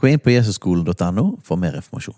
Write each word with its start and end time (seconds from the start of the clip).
Gå 0.00 0.08
inn 0.08 0.20
på 0.22 0.32
jesusskolen.no 0.32 1.24
for 1.44 1.60
mer 1.60 1.76
informasjon. 1.76 2.16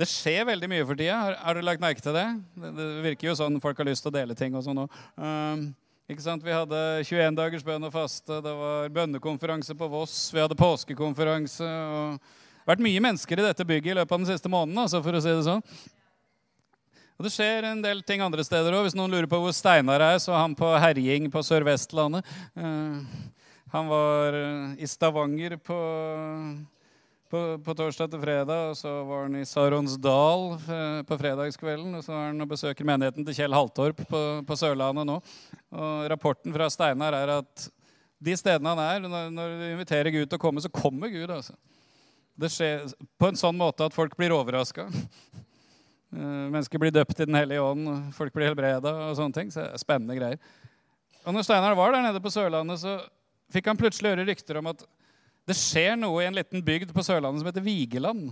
Det 0.00 0.08
skjer 0.08 0.46
veldig 0.48 0.70
mye 0.72 0.84
for 0.88 0.98
tida. 0.98 1.18
Har, 1.20 1.34
har 1.44 1.58
du 1.58 1.62
lagt 1.62 1.82
merke 1.82 2.02
til 2.02 2.16
det? 2.16 2.24
det? 2.56 2.86
Virker 3.04 3.28
jo 3.28 3.36
sånn 3.38 3.60
folk 3.62 3.78
har 3.78 3.86
lyst 3.86 4.02
til 4.06 4.10
å 4.10 4.14
dele 4.16 4.34
ting 4.38 4.56
og 4.56 4.64
sånn 4.64 4.80
òg. 4.82 4.96
Um, 5.20 5.66
ikke 6.10 6.24
sant? 6.24 6.42
Vi 6.42 6.54
hadde 6.54 6.80
21 7.04 7.36
dagers 7.38 7.66
bønn 7.66 7.84
og 7.86 7.92
faste, 7.94 8.40
det 8.42 8.54
var 8.56 8.88
bønnekonferanse 8.96 9.76
på 9.78 9.88
Voss, 9.92 10.16
vi 10.32 10.40
hadde 10.42 10.58
påskekonferanse. 10.58 11.68
og 11.68 12.16
Det 12.16 12.64
har 12.64 12.72
vært 12.72 12.86
mye 12.88 13.04
mennesker 13.04 13.38
i 13.38 13.46
dette 13.46 13.68
bygget 13.68 13.92
i 13.92 13.98
løpet 14.00 14.16
av 14.16 14.24
den 14.24 14.30
siste 14.32 14.50
måneden. 14.52 14.80
altså 14.80 15.02
for 15.04 15.12
å 15.12 15.22
si 15.22 15.36
det 15.36 15.44
sånn. 15.46 15.62
Og 17.20 17.28
Det 17.28 17.34
skjer 17.36 17.68
en 17.68 17.84
del 17.84 18.00
ting 18.02 18.24
andre 18.24 18.42
steder 18.48 18.74
òg. 18.74 18.88
Hvis 18.88 18.96
noen 18.98 19.12
lurer 19.12 19.28
på 19.30 19.38
hvor 19.44 19.54
Steinar 19.54 20.02
er, 20.08 20.18
så 20.24 20.32
er 20.32 20.40
han 20.40 20.56
på 20.58 20.72
herjing 20.82 21.28
på 21.30 21.44
Sør-Vestlandet. 21.46 22.26
Uh, 22.56 23.04
han 23.72 23.88
var 23.90 24.36
uh, 24.36 24.76
i 24.78 24.88
Stavanger 24.88 25.56
på 25.60 25.80
på, 27.32 27.40
på, 27.64 27.72
torsdag 27.72 28.10
til 28.12 28.20
fredag, 28.20 28.66
og 28.68 28.76
så 28.76 28.90
var 29.08 29.22
han 29.24 29.38
i 29.40 29.46
Saronsdal 29.48 30.42
eh, 30.60 30.98
på 31.08 31.16
fredagskvelden. 31.16 31.94
Og 31.96 32.04
så 32.04 32.12
er 32.12 32.26
han 32.28 32.44
og 32.44 32.50
besøker 32.50 32.84
menigheten 32.88 33.24
til 33.24 33.38
Kjell 33.38 33.56
Haltorp 33.56 34.02
på, 34.08 34.20
på, 34.44 34.58
Sørlandet 34.60 35.08
nå. 35.08 35.14
Og 35.72 36.10
Rapporten 36.12 36.52
fra 36.52 36.68
Steinar 36.72 37.16
er 37.16 37.32
at 37.38 37.64
de 38.22 38.34
stedene 38.36 38.74
han 38.74 38.82
er, 38.84 39.06
når, 39.08 39.30
når 39.32 39.54
du 39.56 39.64
inviterer 39.70 40.12
Gud 40.12 40.26
til 40.26 40.36
å 40.36 40.42
komme, 40.42 40.60
så 40.60 40.70
kommer 40.72 41.08
Gud. 41.12 41.32
altså. 41.32 41.56
Det 42.36 42.52
skjer 42.52 42.84
på 43.16 43.32
en 43.32 43.40
sånn 43.40 43.56
måte 43.56 43.88
at 43.88 43.96
folk 43.96 44.12
blir 44.20 44.36
overraska. 44.36 44.90
Mennesker 46.12 46.82
blir 46.82 46.92
døpt 46.92 47.24
i 47.24 47.30
Den 47.30 47.40
hellige 47.40 47.64
ånd, 47.64 47.88
folk 48.12 48.36
blir 48.36 48.50
helbreda 48.50 48.92
og 49.08 49.16
sånne 49.16 49.38
ting. 49.40 49.48
Så 49.48 49.64
det 49.64 49.72
er 49.72 49.80
spennende 49.80 50.20
greier. 50.20 50.52
Og 51.24 51.32
når 51.32 51.48
Steinar 51.48 51.80
var 51.80 51.96
der 51.96 52.04
nede 52.04 52.20
på 52.20 52.30
Sørlandet, 52.34 52.84
så 52.84 53.00
fikk 53.52 53.70
han 53.70 53.80
plutselig 53.80 54.14
høre 54.14 54.26
rykter 54.28 54.58
om 54.60 54.70
at 54.72 54.84
det 55.48 55.58
skjer 55.58 55.96
noe 55.98 56.22
i 56.22 56.28
en 56.28 56.36
liten 56.38 56.62
bygd 56.64 56.92
på 56.94 57.02
Sørlandet 57.04 57.42
som 57.42 57.48
heter 57.50 57.64
Vigeland. 57.64 58.30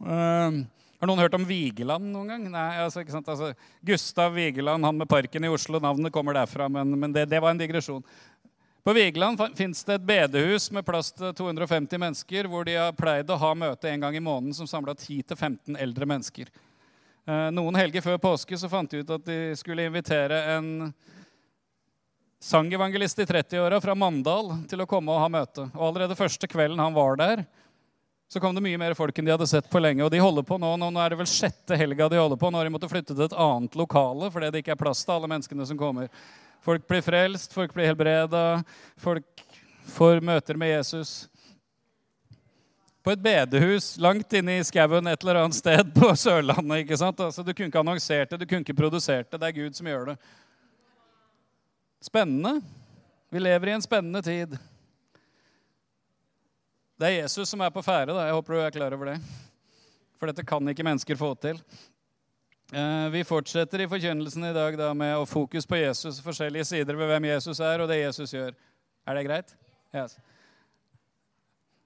Uh, 0.00 0.64
har 0.98 1.06
noen 1.10 1.20
hørt 1.20 1.36
om 1.36 1.44
Vigeland 1.46 2.08
noen 2.10 2.32
gang? 2.32 2.46
Nei, 2.50 2.68
altså, 2.82 3.04
ikke 3.04 3.14
sant? 3.14 3.28
Altså, 3.30 3.52
Gustav 3.86 4.32
Vigeland, 4.34 4.86
han 4.86 4.98
med 4.98 5.10
parken 5.10 5.44
i 5.46 5.50
Oslo. 5.52 5.78
Navnet 5.82 6.14
kommer 6.14 6.34
derfra, 6.34 6.66
men, 6.72 6.96
men 6.98 7.14
det, 7.14 7.28
det, 7.30 7.38
var 7.44 7.54
en 7.54 7.60
digresjon. 7.60 8.02
På 8.82 8.94
Vigeland 8.96 9.38
fins 9.58 9.84
det 9.84 9.98
et 9.98 10.08
bedehus 10.08 10.70
med 10.74 10.86
plass 10.86 11.12
til 11.12 11.30
250 11.36 12.00
mennesker, 12.00 12.48
hvor 12.50 12.64
de 12.66 12.78
har 12.80 12.96
pleid 12.96 13.30
å 13.30 13.38
ha 13.38 13.52
møte 13.54 13.90
en 13.92 14.06
gang 14.06 14.16
i 14.16 14.24
måneden 14.24 14.56
som 14.56 14.70
samla 14.70 14.96
10-15 14.96 15.76
eldre 15.78 16.08
mennesker. 16.08 16.50
Uh, 17.28 17.50
noen 17.54 17.76
helger 17.76 18.02
før 18.02 18.18
påske 18.22 18.58
så 18.58 18.70
fant 18.72 18.90
de 18.90 19.04
ut 19.04 19.14
at 19.18 19.28
de 19.28 19.38
skulle 19.60 19.84
invitere 19.86 20.40
en 20.56 20.70
sangevangelist 22.40 23.18
i 23.18 23.24
30-åra 23.24 23.80
fra 23.80 23.94
Mandal 23.98 24.52
til 24.70 24.82
å 24.82 24.86
komme 24.86 25.14
og 25.14 25.22
ha 25.22 25.30
møte. 25.32 25.66
Og 25.74 25.88
Allerede 25.90 26.18
første 26.18 26.48
kvelden 26.50 26.80
han 26.82 26.94
var 26.94 27.18
der, 27.18 27.44
så 28.28 28.40
kom 28.40 28.54
det 28.54 28.62
mye 28.62 28.78
mer 28.78 28.94
folk 28.94 29.16
enn 29.18 29.24
de 29.24 29.32
hadde 29.32 29.48
sett 29.48 29.70
på 29.72 29.80
lenge. 29.80 30.04
Og 30.04 30.10
de 30.12 30.20
holder 30.20 30.44
på 30.44 30.58
nå, 30.60 30.74
nå 30.76 30.90
er 31.00 31.14
det 31.14 31.20
vel 31.22 31.30
sjette 31.30 31.78
helga 31.80 32.10
de 32.12 32.20
holder 32.20 32.36
på. 32.36 32.50
Nå 32.50 32.60
har 32.60 32.68
de 32.68 32.74
måttet 32.74 32.92
flytte 32.92 33.14
til 33.14 33.24
et 33.24 33.38
annet 33.40 33.78
lokale 33.78 34.28
fordi 34.34 34.52
det 34.52 34.62
ikke 34.62 34.74
er 34.76 34.82
plass 34.82 35.00
til 35.04 35.16
alle 35.16 35.30
menneskene 35.32 35.66
som 35.66 35.80
kommer. 35.80 36.12
Folk 36.64 36.84
blir 36.90 37.02
frelst, 37.02 37.54
folk 37.54 37.72
blir 37.72 37.88
helbreda, 37.88 38.62
folk 39.00 39.44
får 39.88 40.20
møter 40.20 40.58
med 40.60 40.74
Jesus. 40.74 41.12
På 43.00 43.14
et 43.14 43.22
bedehus 43.24 43.94
langt 44.02 44.32
inne 44.36 44.58
i 44.58 44.66
skauen 44.66 45.08
et 45.08 45.22
eller 45.24 45.40
annet 45.40 45.56
sted 45.56 45.94
på 45.96 46.10
Sørlandet. 46.18 46.84
ikke 46.84 46.98
sant? 47.00 47.22
Altså, 47.24 47.42
du 47.46 47.54
kunne 47.54 47.72
ikke 47.72 47.80
annonsert 47.80 48.34
det, 48.34 48.42
du 48.42 48.46
kunne 48.46 48.66
ikke 48.66 48.76
produsert 48.76 49.30
det. 49.30 49.40
Det 49.40 49.48
er 49.48 49.56
Gud 49.56 49.78
som 49.78 49.88
gjør 49.88 50.10
det. 50.10 50.18
Spennende. 52.00 52.60
Vi 53.28 53.40
lever 53.40 53.68
i 53.68 53.76
en 53.76 53.82
spennende 53.82 54.22
tid. 54.22 54.56
Det 56.98 57.06
er 57.06 57.20
Jesus 57.20 57.48
som 57.48 57.60
er 57.62 57.70
på 57.74 57.82
ferde. 57.82 58.14
Jeg 58.14 58.34
håper 58.34 58.54
du 58.54 58.60
er 58.62 58.74
klar 58.74 58.94
over 58.94 59.12
det. 59.12 59.18
For 60.18 60.30
dette 60.30 60.46
kan 60.46 60.70
ikke 60.70 60.86
mennesker 60.86 61.18
få 61.18 61.32
til. 61.38 61.60
Eh, 62.72 63.08
vi 63.14 63.24
fortsetter 63.24 63.80
i 63.80 63.88
forkynnelsen 63.88 64.44
i 64.44 64.54
dag 64.54 64.74
da, 64.76 64.90
med 64.94 65.14
å 65.16 65.28
fokus 65.28 65.66
på 65.66 65.78
Jesus, 65.78 66.18
forskjellige 66.20 66.66
sider 66.68 66.98
ved 66.98 67.08
hvem 67.08 67.28
Jesus 67.30 67.62
er, 67.64 67.80
og 67.80 67.88
det 67.88 68.02
Jesus 68.02 68.34
gjør. 68.34 68.56
Er 69.08 69.16
det 69.16 69.24
greit? 69.24 69.54
Yes. 69.94 70.18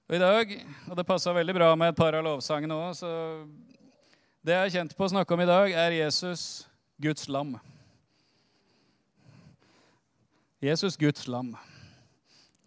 Og 0.09 0.17
I 0.17 0.23
dag, 0.23 0.56
og 0.91 0.97
det 0.99 1.06
passa 1.06 1.37
veldig 1.37 1.55
bra 1.55 1.69
med 1.79 1.93
et 1.93 2.00
par 2.00 2.19
av 2.19 2.25
lovsangene 2.27 2.75
òg, 2.75 2.97
så 2.99 3.12
det 4.43 4.56
jeg 4.56 4.65
har 4.65 4.75
kjent 4.75 4.97
på 4.99 5.06
å 5.06 5.12
snakke 5.12 5.37
om 5.37 5.44
i 5.44 5.50
dag, 5.53 5.77
er 5.84 6.00
Jesus, 6.00 6.67
Guds 7.00 7.29
lam. 7.31 7.55
Jesus, 10.62 10.97
Guds 10.97 11.28
lam. 11.28 11.56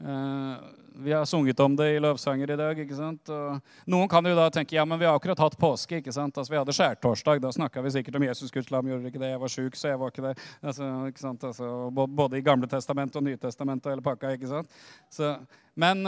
Uh, 0.03 0.56
vi 0.95 1.13
har 1.13 1.25
sunget 1.25 1.59
om 1.59 1.75
det 1.75 1.85
i 1.95 2.00
lovsanger 2.00 2.51
i 2.51 2.56
dag. 2.56 2.79
ikke 2.79 2.95
sant? 2.95 3.29
Og 3.31 3.61
noen 3.88 4.09
kan 4.11 4.25
jo 4.28 4.33
da 4.35 4.50
tenke 4.51 4.75
ja, 4.75 4.83
men 4.83 5.00
vi 5.00 5.07
har 5.07 5.16
akkurat 5.16 5.39
hatt 5.39 5.56
påske. 5.56 6.01
ikke 6.01 6.11
sant? 6.11 6.35
Altså, 6.35 6.51
Vi 6.51 6.59
hadde 6.59 6.75
skjærtorsdag. 6.75 7.39
Da 7.39 7.53
snakka 7.56 7.81
vi 7.81 7.94
sikkert 7.95 8.17
om 8.19 8.28
Jesus, 8.28 8.51
Guds 8.51 8.67
lam. 8.72 8.88
gjorde 8.91 9.07
ikke 9.07 9.23
det? 9.23 9.29
Jeg 9.31 9.39
var 9.39 9.53
sjuk, 9.53 9.79
så 9.79 9.94
jeg 9.94 10.00
var 10.00 10.11
ikke 10.11 10.28
det. 10.28 10.33
Altså, 10.61 10.89
ikke 11.07 11.23
sant? 11.23 11.44
Altså, 11.44 11.89
både 11.91 12.38
i 12.38 12.44
Gamle 12.44 12.67
testament 12.67 13.16
og 13.16 13.23
Nytestamentet 13.23 13.88
og 13.88 13.95
hele 13.95 14.03
pakka. 14.03 14.35
ikke 14.35 14.51
sant? 14.51 14.77
Så, 15.09 15.38
men 15.75 16.03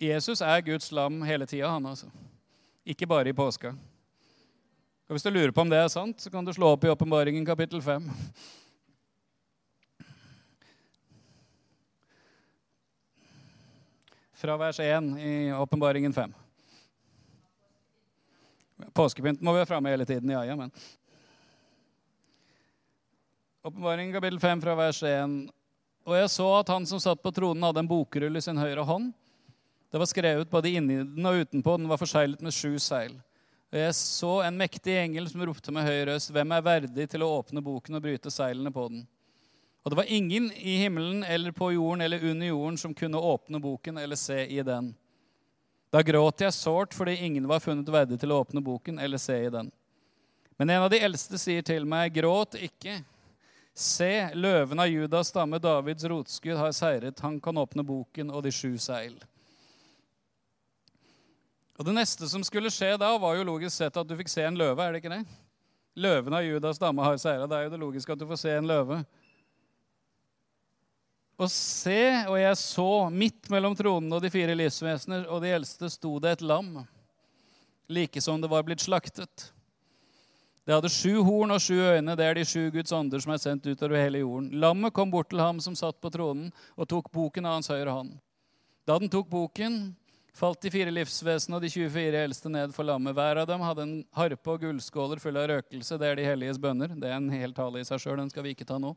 Jesus 0.00 0.40
er 0.40 0.64
Guds 0.64 0.92
lam 0.92 1.22
hele 1.28 1.44
tida, 1.46 1.68
han 1.76 1.92
altså. 1.92 2.08
Ikke 2.86 3.06
bare 3.06 3.28
i 3.28 3.36
påska. 3.36 3.76
Og 5.08 5.12
Hvis 5.12 5.22
du 5.22 5.30
lurer 5.30 5.52
på 5.52 5.60
om 5.60 5.68
det 5.68 5.78
er 5.78 5.88
sant, 5.88 6.20
så 6.20 6.30
kan 6.30 6.44
du 6.44 6.52
slå 6.52 6.72
opp 6.72 6.84
i 6.84 6.88
Åpenbaringen 6.88 7.44
kapittel 7.44 7.82
5. 7.82 8.08
fra 14.44 14.56
vers 14.56 14.80
1 14.80 15.18
i 15.18 15.52
Åpenbaringen 15.52 16.12
5. 16.12 16.32
Påskepynten 18.92 19.44
må 19.44 19.54
vi 19.56 19.62
ha 19.62 19.66
framme 19.66 19.88
hele 19.88 20.04
tiden. 20.04 20.28
ja, 20.30 20.44
ja, 20.44 20.56
men... 20.56 20.70
Åpenbaringen 23.62 24.12
kapittel 24.12 24.40
5 24.40 24.60
fra 24.60 24.74
vers 24.74 25.02
1. 25.02 25.48
Og 26.04 26.16
jeg 26.18 26.28
så 26.34 26.48
at 26.58 26.68
han 26.68 26.84
som 26.84 27.00
satt 27.00 27.22
på 27.24 27.32
tronen, 27.32 27.64
hadde 27.64 27.80
en 27.80 27.88
bokrull 27.88 28.36
i 28.36 28.42
sin 28.44 28.60
høyre 28.60 28.84
hånd. 28.84 29.14
Det 29.88 30.02
var 30.02 30.12
skrevet 30.12 30.52
både 30.52 30.74
inni 30.76 31.00
den 31.00 31.30
og 31.30 31.40
utenpå. 31.40 31.78
Den 31.80 31.88
var 31.88 32.02
forseglet 32.02 32.44
med 32.44 32.52
sju 32.52 32.76
seil. 32.76 33.16
Og 33.72 33.80
jeg 33.80 33.96
så 33.96 34.34
en 34.44 34.60
mektig 34.60 34.98
engel 35.06 35.30
som 35.32 35.46
ropte 35.48 35.72
med 35.72 35.88
høy 35.88 36.02
røst, 36.10 36.34
hvem 36.36 36.52
er 36.52 36.68
verdig 36.68 37.08
til 37.08 37.24
å 37.24 37.32
åpne 37.38 37.64
boken 37.64 37.96
og 37.96 38.04
bryte 38.04 38.34
seilene 38.34 38.74
på 38.76 38.90
den? 38.92 39.06
Og 39.84 39.92
det 39.92 39.96
var 40.00 40.08
ingen 40.08 40.48
i 40.52 40.78
himmelen 40.80 41.24
eller 41.24 41.52
på 41.52 41.68
jorden 41.74 42.00
eller 42.00 42.24
under 42.24 42.46
jorden 42.46 42.78
som 42.80 42.94
kunne 42.96 43.20
åpne 43.20 43.60
boken 43.60 43.98
eller 44.00 44.16
se 44.16 44.46
i 44.46 44.62
den. 44.64 44.94
Da 45.92 46.00
gråt 46.02 46.40
jeg 46.40 46.56
sårt 46.56 46.94
fordi 46.96 47.18
ingen 47.26 47.44
var 47.46 47.60
funnet 47.60 47.90
verdig 47.92 48.16
til 48.20 48.32
å 48.32 48.40
åpne 48.40 48.64
boken 48.64 48.98
eller 48.98 49.20
se 49.20 49.36
i 49.44 49.50
den. 49.52 49.68
Men 50.56 50.70
en 50.70 50.86
av 50.86 50.90
de 50.90 51.02
eldste 51.04 51.38
sier 51.38 51.62
til 51.66 51.84
meg, 51.84 52.14
gråt 52.16 52.56
ikke. 52.56 52.96
Se, 53.74 54.30
løven 54.38 54.80
av 54.80 54.88
Judas 54.88 55.28
stamme, 55.28 55.58
Davids 55.58 56.06
rotskudd, 56.08 56.56
har 56.56 56.72
seiret. 56.72 57.20
Han 57.26 57.40
kan 57.42 57.58
åpne 57.58 57.84
boken 57.84 58.30
og 58.30 58.44
de 58.46 58.52
sju 58.54 58.78
seil. 58.78 59.18
Og 61.74 61.84
Det 61.84 61.94
neste 61.94 62.28
som 62.30 62.44
skulle 62.46 62.70
skje 62.70 62.92
da, 63.02 63.10
var 63.18 63.34
jo 63.36 63.48
logisk 63.50 63.76
sett 63.76 63.98
at 63.98 64.08
du 64.08 64.14
fikk 64.16 64.30
se 64.30 64.46
en 64.46 64.56
løve. 64.56 64.80
er 64.80 64.94
det 64.94 65.02
ikke 65.02 65.12
det? 65.12 65.24
Løven 65.98 66.34
av 66.38 66.46
Judas 66.46 66.78
stamme 66.78 67.02
har 67.02 67.18
seira. 67.18 67.50
Det 67.50 67.58
er 67.58 67.66
jo 67.66 67.74
det 67.74 67.82
logiske 67.82 68.14
at 68.14 68.18
du 68.18 68.26
får 68.30 68.40
se 68.40 68.54
en 68.54 68.70
løve. 68.70 69.02
Og 71.34 71.50
se, 71.50 72.00
og 72.30 72.36
jeg 72.38 72.58
så 72.60 72.90
midt 73.10 73.48
mellom 73.50 73.74
tronen 73.74 74.12
og 74.14 74.22
de 74.22 74.30
fire 74.30 74.54
livsvesener 74.54 75.26
og 75.26 75.42
de 75.42 75.50
eldste 75.56 75.90
sto 75.90 76.12
det 76.22 76.36
et 76.36 76.44
lam, 76.46 76.76
like 77.90 78.22
som 78.22 78.38
det 78.40 78.50
var 78.52 78.62
blitt 78.66 78.84
slaktet. 78.84 79.50
Det 80.64 80.72
hadde 80.72 80.88
sju 80.88 81.18
horn 81.26 81.52
og 81.52 81.60
sju 81.60 81.76
øyne. 81.76 82.14
Det 82.16 82.24
er 82.24 82.38
de 82.38 82.44
sju 82.48 82.70
Guds 82.72 82.94
ånder 82.96 83.20
som 83.20 83.34
er 83.34 83.42
sendt 83.42 83.66
utover 83.66 84.00
hele 84.00 84.22
jorden. 84.22 84.48
Lammet 84.62 84.94
kom 84.96 85.10
bort 85.12 85.28
til 85.28 85.42
ham 85.42 85.58
som 85.60 85.76
satt 85.76 85.98
på 86.00 86.08
tronen, 86.14 86.48
og 86.78 86.88
tok 86.88 87.10
boken 87.12 87.44
av 87.44 87.58
hans 87.58 87.68
høyre 87.68 87.92
hånd. 87.92 88.14
Da 88.88 88.96
den 89.00 89.12
tok 89.12 89.28
boken, 89.28 89.92
falt 90.34 90.64
de 90.64 90.72
fire 90.72 90.94
livsvesenene 90.94 91.58
og 91.58 91.66
de 91.66 91.72
24 91.74 92.22
eldste 92.22 92.52
ned 92.52 92.72
for 92.72 92.88
lammet. 92.88 93.12
Hver 93.16 93.42
av 93.42 93.50
dem 93.50 93.66
hadde 93.66 93.84
en 93.84 93.94
harpe 94.16 94.54
og 94.54 94.64
gullskåler 94.64 95.20
fulle 95.20 95.44
av 95.44 95.50
røkelse. 95.52 96.00
Det 96.00 96.08
er 96.08 96.18
de 96.20 96.28
helliges 96.30 96.62
bønner. 96.62 96.96
Det 96.96 97.10
er 97.10 97.18
en 97.18 97.32
hel 97.34 97.52
tale 97.56 97.82
i 97.82 97.86
seg 97.86 98.00
sjøl. 98.00 98.22
Den 98.22 98.32
skal 98.32 98.46
vi 98.46 98.56
ikke 98.56 98.68
ta 98.68 98.80
nå. 98.80 98.94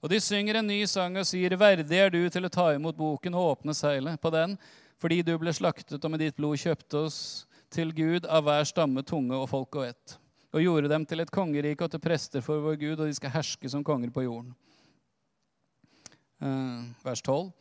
Og 0.00 0.08
de 0.08 0.20
synger 0.20 0.56
en 0.56 0.66
ny 0.66 0.80
sang 0.88 1.16
og 1.20 1.26
sier, 1.28 1.52
'Verdig 1.56 1.98
er 1.98 2.10
du 2.10 2.22
til 2.32 2.46
å 2.46 2.52
ta 2.52 2.70
imot 2.72 2.96
boken 2.96 3.34
og 3.36 3.52
åpne 3.52 3.74
seilet 3.76 4.20
på 4.20 4.32
den', 4.32 4.56
fordi 5.00 5.22
du 5.22 5.36
ble 5.38 5.52
slaktet 5.52 6.04
og 6.04 6.10
med 6.10 6.20
ditt 6.20 6.36
blod 6.36 6.56
kjøpte 6.56 7.04
oss 7.04 7.46
til 7.70 7.92
Gud 7.92 8.26
av 8.26 8.44
hver 8.44 8.64
stamme, 8.64 9.02
tunge 9.02 9.36
og 9.36 9.48
folk 9.48 9.76
og 9.76 9.86
ett, 9.88 10.16
og 10.52 10.64
gjorde 10.64 10.88
dem 10.88 11.04
til 11.06 11.20
et 11.20 11.30
kongerike 11.30 11.84
og 11.84 11.90
til 11.90 12.00
prester 12.00 12.40
for 12.40 12.60
vår 12.60 12.76
Gud, 12.80 13.00
og 13.00 13.06
de 13.06 13.14
skal 13.14 13.30
herske 13.30 13.68
som 13.68 13.84
konger 13.84 14.10
på 14.10 14.24
jorden. 14.24 14.54
Eh, 16.40 16.84
vers 17.04 17.22
12. 17.22 17.52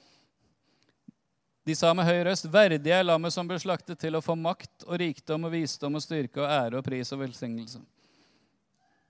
De 1.68 1.76
sa 1.76 1.94
med 1.94 2.06
høy 2.06 2.24
røst, 2.24 2.48
'Verdig 2.48 2.88
er 2.88 3.04
lammet 3.04 3.34
som 3.34 3.48
ble 3.48 3.60
slaktet 3.60 4.00
til 4.00 4.16
å 4.16 4.24
få 4.24 4.36
makt 4.36 4.88
og 4.88 4.98
rikdom 5.00 5.44
og 5.44 5.52
visdom 5.52 5.96
og 5.96 6.02
styrke 6.02 6.40
og 6.40 6.48
ære 6.50 6.78
og 6.78 6.84
pris 6.84 7.12
og 7.12 7.20
velsignelse.' 7.20 7.84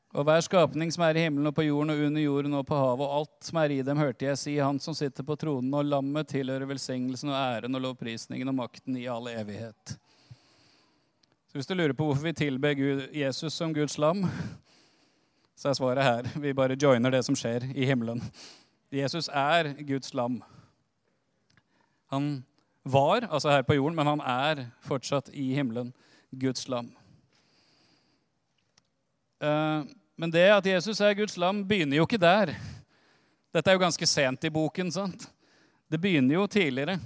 Og 0.09 0.25
hver 0.25 0.41
skapning 0.41 0.89
som 0.89 1.03
er 1.05 1.17
i 1.19 1.23
himmelen 1.27 1.51
og 1.51 1.53
på 1.53 1.67
jorden 1.67 1.93
og 1.93 1.99
under 2.07 2.23
jorden 2.23 2.55
og 2.57 2.63
på 2.65 2.77
havet, 2.79 3.05
og 3.05 3.17
alt 3.19 3.45
som 3.45 3.59
er 3.61 3.73
i 3.75 3.81
dem, 3.85 3.99
hørte 4.01 4.25
jeg 4.25 4.39
si, 4.41 4.55
Han 4.57 4.79
som 4.81 4.95
sitter 4.97 5.25
på 5.25 5.35
tronen, 5.37 5.73
og 5.73 5.85
lammet 5.85 6.31
tilhører 6.31 6.65
velsignelsen 6.65 7.29
og 7.29 7.37
æren 7.37 7.77
og 7.77 7.83
lovprisningen 7.83 8.49
og 8.49 8.57
makten 8.57 8.97
i 8.97 9.05
all 9.05 9.29
evighet. 9.29 9.99
Så 11.49 11.57
hvis 11.57 11.69
du 11.69 11.75
lurer 11.75 11.93
på 11.93 12.07
hvorfor 12.09 12.25
vi 12.25 12.33
tilber 12.33 12.73
Gud, 12.73 13.05
Jesus 13.13 13.53
som 13.53 13.73
Guds 13.73 13.97
lam, 14.01 14.25
så 15.55 15.69
er 15.69 15.77
svaret 15.77 16.03
her. 16.03 16.29
Vi 16.41 16.53
bare 16.57 16.77
joiner 16.81 17.13
det 17.13 17.21
som 17.25 17.37
skjer 17.37 17.67
i 17.75 17.85
himmelen. 17.85 18.21
Jesus 18.93 19.29
er 19.29 19.75
Guds 19.85 20.13
lam. 20.17 20.39
Han 22.09 22.43
var 22.83 23.27
altså 23.29 23.49
her 23.53 23.61
på 23.61 23.77
jorden, 23.77 23.95
men 23.95 24.07
han 24.07 24.21
er 24.25 24.65
fortsatt 24.81 25.29
i 25.33 25.51
himmelen 25.53 25.93
Guds 26.33 26.65
lam. 26.69 26.89
Uh, 29.39 29.85
men 30.19 30.31
det 30.33 30.49
at 30.51 30.65
Jesus 30.67 30.99
er 30.99 31.15
Guds 31.15 31.37
lam, 31.39 31.61
begynner 31.63 31.95
jo 31.95 32.03
ikke 32.03 32.19
der. 32.19 32.51
Dette 33.55 33.71
er 33.71 33.77
jo 33.77 33.81
ganske 33.85 34.07
sent 34.09 34.43
i 34.43 34.51
boken. 34.51 34.91
sant? 34.91 35.29
Det 35.87 35.97
begynner 35.97 36.35
jo 36.35 36.47
tidligere. 36.47 36.97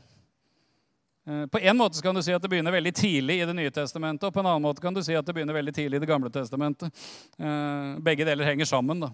Eh, 1.27 1.45
på 1.45 1.59
en 1.61 1.77
måte 1.77 2.01
kan 2.01 2.15
du 2.15 2.23
si 2.25 2.33
at 2.33 2.41
det 2.41 2.49
begynner 2.49 2.73
veldig 2.73 2.93
tidlig 2.97 3.37
i 3.39 3.45
Det 3.45 3.55
nye 3.55 3.71
testamentet, 3.71 4.25
og 4.27 4.33
på 4.33 4.41
en 4.41 4.49
annen 4.49 4.65
måte 4.65 4.81
kan 4.81 4.93
du 4.93 5.03
si 5.05 5.13
at 5.15 5.25
det 5.25 5.35
begynner 5.37 5.53
veldig 5.53 5.73
tidlig 5.73 5.99
i 5.99 6.03
Det 6.03 6.09
gamle 6.09 6.31
testamentet. 6.33 7.05
Eh, 7.37 7.99
begge 8.01 8.25
deler 8.25 8.49
henger 8.49 8.65
sammen. 8.65 8.99
da. 8.99 9.11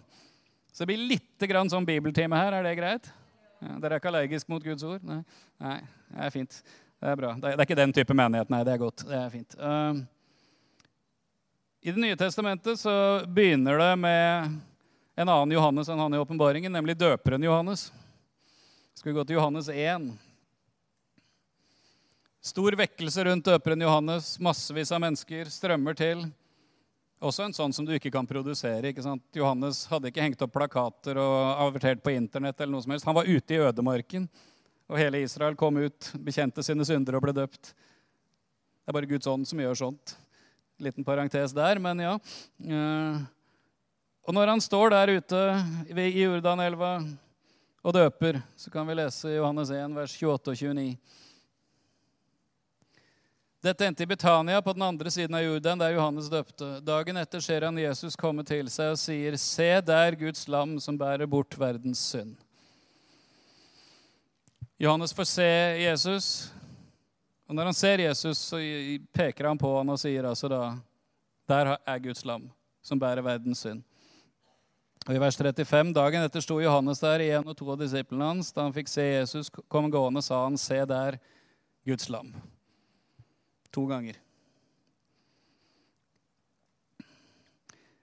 Så 0.71 0.85
det 0.85 0.93
blir 0.93 1.09
litt 1.17 1.47
grann 1.49 1.69
sånn 1.69 1.85
bibeltime 1.85 2.39
her. 2.39 2.53
Er 2.53 2.63
det 2.63 2.77
greit? 2.79 3.11
Dere 3.59 3.97
er 3.97 3.99
ikke 3.99 4.13
allergisk 4.13 4.47
mot 4.47 4.63
Guds 4.63 4.83
ord? 4.87 5.03
Nei, 5.03 5.19
nei 5.59 5.81
det 6.15 6.23
er 6.23 6.31
fint. 6.31 6.61
Det 6.99 7.11
er 7.11 7.19
bra. 7.19 7.33
Det 7.35 7.51
er 7.51 7.65
ikke 7.65 7.75
den 7.75 7.93
type 7.93 8.15
menighet. 8.15 8.49
Nei, 8.49 8.63
det 8.63 8.73
er 8.73 8.79
godt. 8.79 9.03
Det 9.07 9.19
er 9.19 9.29
fint. 9.33 9.59
Uh, 9.59 9.99
i 11.81 11.91
Det 11.91 12.01
nye 12.01 12.15
testamentet 12.15 12.79
så 12.79 13.25
begynner 13.27 13.77
det 13.77 13.95
med 13.95 14.57
en 15.15 15.29
annen 15.29 15.51
Johannes 15.51 15.87
enn 15.87 15.99
han 15.99 16.13
i 16.13 16.19
åpenbaringen, 16.19 16.73
nemlig 16.75 16.97
døperen 16.99 17.43
Johannes. 17.43 17.85
Skal 18.93 19.13
vi 19.13 19.15
gå 19.15 19.23
til 19.23 19.37
Johannes 19.37 19.69
1. 19.71 20.09
Stor 22.43 22.75
vekkelse 22.81 23.23
rundt 23.29 23.47
døperen 23.47 23.87
Johannes. 23.87 24.33
Massevis 24.43 24.91
av 24.91 24.99
mennesker 25.05 25.47
strømmer 25.47 25.95
til. 25.95 26.27
Også 27.23 27.47
en 27.47 27.55
sånn 27.55 27.75
som 27.75 27.87
du 27.87 27.95
ikke 27.95 28.11
kan 28.11 28.27
produsere. 28.27 28.91
ikke 28.91 29.07
sant? 29.07 29.23
Johannes 29.31 29.85
hadde 29.87 30.11
ikke 30.11 30.27
hengt 30.27 30.43
opp 30.43 30.55
plakater 30.59 31.15
og 31.23 31.63
avertert 31.63 32.03
på 32.03 32.11
internett. 32.11 32.59
eller 32.59 32.75
noe 32.75 32.83
som 32.83 32.91
helst. 32.91 33.07
Han 33.07 33.15
var 33.15 33.27
ute 33.27 33.55
i 33.55 33.63
ødemarken, 33.63 34.27
og 34.89 34.99
hele 34.99 35.23
Israel 35.23 35.55
kom 35.55 35.79
ut, 35.79 36.11
bekjente 36.15 36.59
sine 36.59 36.83
synder 36.83 37.15
og 37.15 37.23
ble 37.23 37.39
døpt. 37.39 37.71
Det 37.71 38.91
er 38.91 38.99
bare 38.99 39.15
Guds 39.15 39.27
ånd 39.27 39.47
som 39.47 39.59
gjør 39.59 39.85
sånt. 39.87 40.19
Liten 40.79 41.03
parentes 41.03 41.51
der, 41.51 41.79
men 41.79 41.99
ja. 41.99 42.13
Eh, 42.63 43.21
og 44.23 44.35
når 44.35 44.53
han 44.53 44.61
står 44.61 44.93
der 44.93 45.11
ute 45.19 45.39
i 45.91 46.21
Jordanelva 46.21 46.99
og 47.83 47.95
døper, 47.95 48.41
så 48.55 48.71
kan 48.71 48.87
vi 48.87 48.95
lese 48.95 49.33
Johannes 49.33 49.71
1, 49.75 49.95
vers 49.97 50.13
28 50.15 50.53
og 50.53 50.61
29. 50.61 50.93
Dette 53.59 53.87
endte 53.89 54.05
i 54.05 54.07
Betania, 54.07 54.61
på 54.61 54.71
den 54.71 54.85
andre 54.87 55.11
siden 55.11 55.35
av 55.35 55.43
Jordan, 55.43 55.81
der 55.81 55.97
Johannes 55.97 56.29
døpte. 56.31 56.67
Dagen 56.79 57.17
etter 57.19 57.43
ser 57.43 57.65
han 57.67 57.81
Jesus 57.81 58.15
komme 58.15 58.45
til 58.47 58.69
seg 58.71 58.93
og 58.93 59.01
sier, 59.01 59.35
Se 59.35 59.67
der 59.83 60.15
Guds 60.15 60.47
lam 60.47 60.77
som 60.79 60.95
bærer 60.95 61.27
bort 61.27 61.57
verdens 61.59 61.99
synd. 62.13 62.37
Johannes 64.79 65.11
får 65.11 65.27
se 65.27 65.49
Jesus, 65.83 66.29
og 67.49 67.55
når 67.57 67.71
han 67.71 67.73
ser 67.73 68.03
Jesus, 68.03 68.37
så 68.51 68.59
peker 69.15 69.49
han 69.49 69.57
på 69.57 69.71
han 69.79 69.89
og 69.89 69.97
sier 69.97 70.27
altså 70.29 70.51
da 70.51 70.63
Der 71.49 71.71
er 71.81 71.99
Guds 72.03 72.21
lam, 72.25 72.43
som 72.85 72.99
bærer 73.01 73.25
verdens 73.25 73.63
synd. 73.65 73.81
Og 75.07 75.15
I 75.15 75.21
vers 75.21 75.37
35, 75.39 75.93
dagen 75.95 76.21
etter 76.21 76.43
sto 76.45 76.59
Johannes 76.61 77.01
der, 77.01 77.23
en 77.25 77.47
og 77.49 77.55
to 77.57 77.65
av 77.73 77.79
disiplene 77.81 78.27
hans. 78.29 78.51
Da 78.53 78.67
han 78.67 78.75
fikk 78.75 78.91
se 78.91 79.01
Jesus 79.01 79.49
komme 79.65 79.89
gående, 79.89 80.21
sa 80.21 80.43
han, 80.43 80.59
Se 80.61 80.77
der, 80.85 81.17
Guds 81.89 82.09
lam. 82.13 82.29
To 83.73 83.87
ganger. 83.89 84.19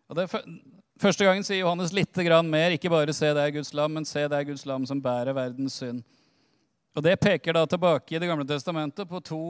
Og 0.08 0.18
det 0.18 0.26
Første 0.96 1.26
gangen 1.26 1.44
sier 1.44 1.60
Johannes 1.60 1.92
litt 1.92 2.16
mer. 2.48 2.70
Ikke 2.72 2.88
bare 2.88 3.12
'se 3.12 3.34
det 3.34 3.36
er 3.36 3.50
Guds 3.50 3.74
lam', 3.74 3.92
men 3.92 4.04
'se 4.04 4.28
det 4.28 4.32
er 4.32 4.44
Guds 4.44 4.64
lam 4.64 4.86
som 4.86 5.02
bærer 5.02 5.34
verdens 5.34 5.82
synd'. 5.82 6.02
Og 6.96 7.02
Det 7.04 7.18
peker 7.20 7.52
da 7.52 7.66
tilbake 7.68 8.14
i 8.16 8.18
Det 8.18 8.28
gamle 8.30 8.46
testamentet 8.48 9.08
på 9.08 9.18
to 9.20 9.40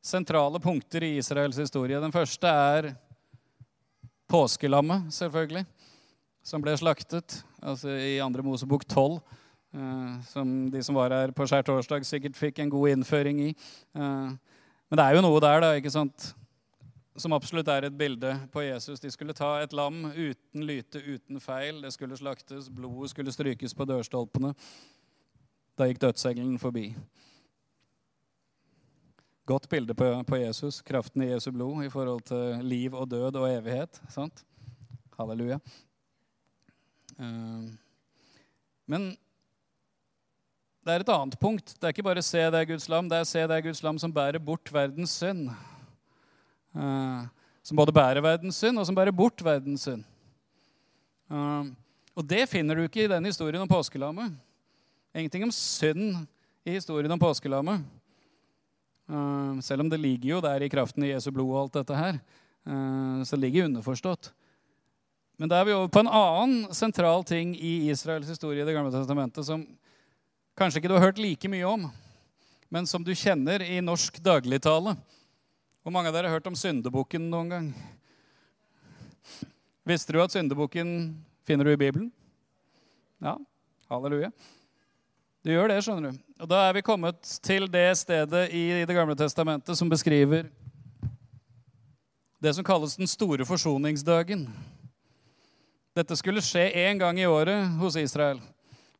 sentrale 0.00 0.56
punkter 0.62 1.04
i 1.04 1.18
Israels 1.18 1.58
historie. 1.60 2.00
Den 2.00 2.14
første 2.14 2.48
er 2.48 2.94
påskelammet, 4.30 5.10
selvfølgelig, 5.12 5.66
som 6.42 6.64
ble 6.64 6.72
slaktet 6.80 7.42
altså 7.60 7.92
i 8.00 8.16
andre 8.24 8.42
Mosebok 8.46 8.86
12. 8.88 9.20
Eh, 9.76 10.16
som 10.30 10.56
de 10.72 10.82
som 10.82 10.96
var 10.96 11.12
her 11.12 11.34
på 11.36 11.44
skjærtorsdag, 11.44 12.08
sikkert 12.08 12.40
fikk 12.40 12.62
en 12.64 12.72
god 12.72 12.94
innføring 12.94 13.42
i. 13.50 13.52
Eh, 13.52 14.32
men 14.88 14.96
det 14.96 15.04
er 15.04 15.18
jo 15.18 15.26
noe 15.26 15.44
der 15.44 15.60
da, 15.60 15.74
ikke 15.76 15.92
sant, 15.92 16.32
som 17.20 17.36
absolutt 17.36 17.68
er 17.68 17.90
et 17.90 17.98
bilde 17.98 18.32
på 18.52 18.64
Jesus. 18.64 19.02
De 19.02 19.12
skulle 19.12 19.36
ta 19.36 19.58
et 19.60 19.76
lam 19.76 20.06
uten 20.08 20.64
lyte, 20.64 21.04
uten 21.04 21.36
feil. 21.36 21.82
Det 21.84 21.92
skulle 21.92 22.16
slaktes, 22.16 22.72
blodet 22.72 23.12
skulle 23.12 23.34
strykes 23.34 23.76
på 23.76 23.92
dørstolpene. 23.92 24.54
Da 25.76 25.86
gikk 25.88 26.00
dødsengelen 26.00 26.56
forbi. 26.58 26.86
Godt 29.46 29.68
bilde 29.68 29.94
på, 29.94 30.08
på, 30.26 30.38
Jesus, 30.40 30.80
kraften 30.82 31.22
i 31.22 31.28
Jesu 31.30 31.50
blod 31.52 31.84
i 31.84 31.90
forhold 31.92 32.24
til 32.26 32.64
liv 32.64 32.94
og 32.96 33.10
død 33.10 33.36
og 33.36 33.50
evighet. 33.50 34.00
sant? 34.08 34.40
Halleluja. 35.18 35.58
Uh, 37.20 37.68
men 38.86 39.04
det 40.86 40.94
er 40.94 41.04
et 41.04 41.12
annet 41.12 41.38
punkt. 41.38 41.74
Det 41.74 41.84
er 41.84 41.94
ikke 41.94 42.02
bare 42.02 42.22
'se 42.22 42.40
er 42.40 42.64
Guds 42.64 42.88
lam', 42.88 43.08
det 43.08 43.18
er 43.18 43.24
'se 43.24 43.38
er 43.38 43.60
Guds 43.60 43.82
lam 43.82 43.98
som 43.98 44.12
bærer 44.12 44.38
bort 44.38 44.72
verdens 44.72 45.22
synd'. 45.22 45.52
Uh, 46.74 47.26
som 47.62 47.76
både 47.76 47.92
bærer 47.92 48.20
verdens 48.20 48.56
synd, 48.56 48.78
og 48.78 48.86
som 48.86 48.94
bærer 48.94 49.12
bort 49.12 49.44
verdens 49.44 49.80
synd. 49.80 50.04
Uh, 51.30 51.66
og 52.14 52.28
det 52.30 52.48
finner 52.48 52.74
du 52.74 52.82
ikke 52.82 53.04
i 53.04 53.08
den 53.08 53.24
historien 53.24 53.60
om 53.60 53.68
påskelammet. 53.68 54.36
Ingenting 55.16 55.46
om 55.46 55.52
synd 55.52 56.26
i 56.64 56.74
historien 56.74 57.12
om 57.12 57.20
påskelammet. 57.20 57.80
Uh, 59.08 59.56
selv 59.64 59.80
om 59.80 59.88
det 59.88 59.96
ligger 60.02 60.34
jo 60.34 60.40
der 60.44 60.60
i 60.60 60.68
kraften 60.68 61.06
i 61.06 61.12
Jesu 61.14 61.30
blod 61.32 61.54
og 61.54 61.60
alt 61.62 61.78
dette 61.78 61.96
her. 61.96 62.18
Uh, 62.68 63.22
så 63.24 63.32
det 63.32 63.46
ligger 63.46 63.64
underforstått. 63.64 64.28
Men 65.40 65.48
da 65.48 65.60
er 65.60 65.68
vi 65.68 65.72
over 65.72 65.88
på 65.88 66.02
en 66.02 66.10
annen 66.12 66.74
sentral 66.76 67.24
ting 67.24 67.54
i 67.56 67.88
Israels 67.88 68.28
historie 68.28 68.60
i 68.60 68.66
Det 68.68 68.74
gamle 68.76 68.92
testamentet 68.92 69.46
som 69.48 69.62
kanskje 70.56 70.82
ikke 70.82 70.90
du 70.92 70.96
har 70.98 71.06
hørt 71.06 71.20
like 71.20 71.48
mye 71.48 71.64
om, 71.68 71.86
men 72.68 72.88
som 72.88 73.04
du 73.04 73.14
kjenner 73.16 73.64
i 73.64 73.78
norsk 73.84 74.18
dagligtale. 74.24 74.96
Hvor 75.80 75.94
mange 75.94 76.10
av 76.10 76.16
dere 76.16 76.28
har 76.28 76.36
hørt 76.36 76.50
om 76.50 76.58
syndebukken 76.58 77.30
noen 77.32 77.52
gang? 77.54 77.70
Visste 79.88 80.12
du 80.12 80.20
at 80.20 80.36
syndebukken 80.36 81.14
finner 81.48 81.64
du 81.64 81.72
i 81.72 81.80
Bibelen? 81.80 82.12
Ja, 83.22 83.36
halleluja. 83.88 84.32
Du 85.46 85.52
gjør 85.52 85.70
det, 85.70 85.76
skjønner 85.86 86.10
du. 86.10 86.22
Og 86.42 86.48
da 86.50 86.64
er 86.66 86.72
vi 86.74 86.80
kommet 86.82 87.20
til 87.46 87.68
det 87.70 87.92
stedet 88.00 88.48
i 88.50 88.82
Det 88.82 88.94
gamle 88.96 89.14
testamentet 89.14 89.78
som 89.78 89.86
beskriver 89.86 90.48
det 92.42 92.50
som 92.56 92.66
kalles 92.66 92.96
den 92.98 93.06
store 93.06 93.46
forsoningsdagen. 93.46 94.42
Dette 95.94 96.18
skulle 96.18 96.42
skje 96.42 96.66
én 96.82 96.98
gang 96.98 97.20
i 97.22 97.28
året 97.30 97.78
hos 97.78 97.94
Israel. 97.94 98.42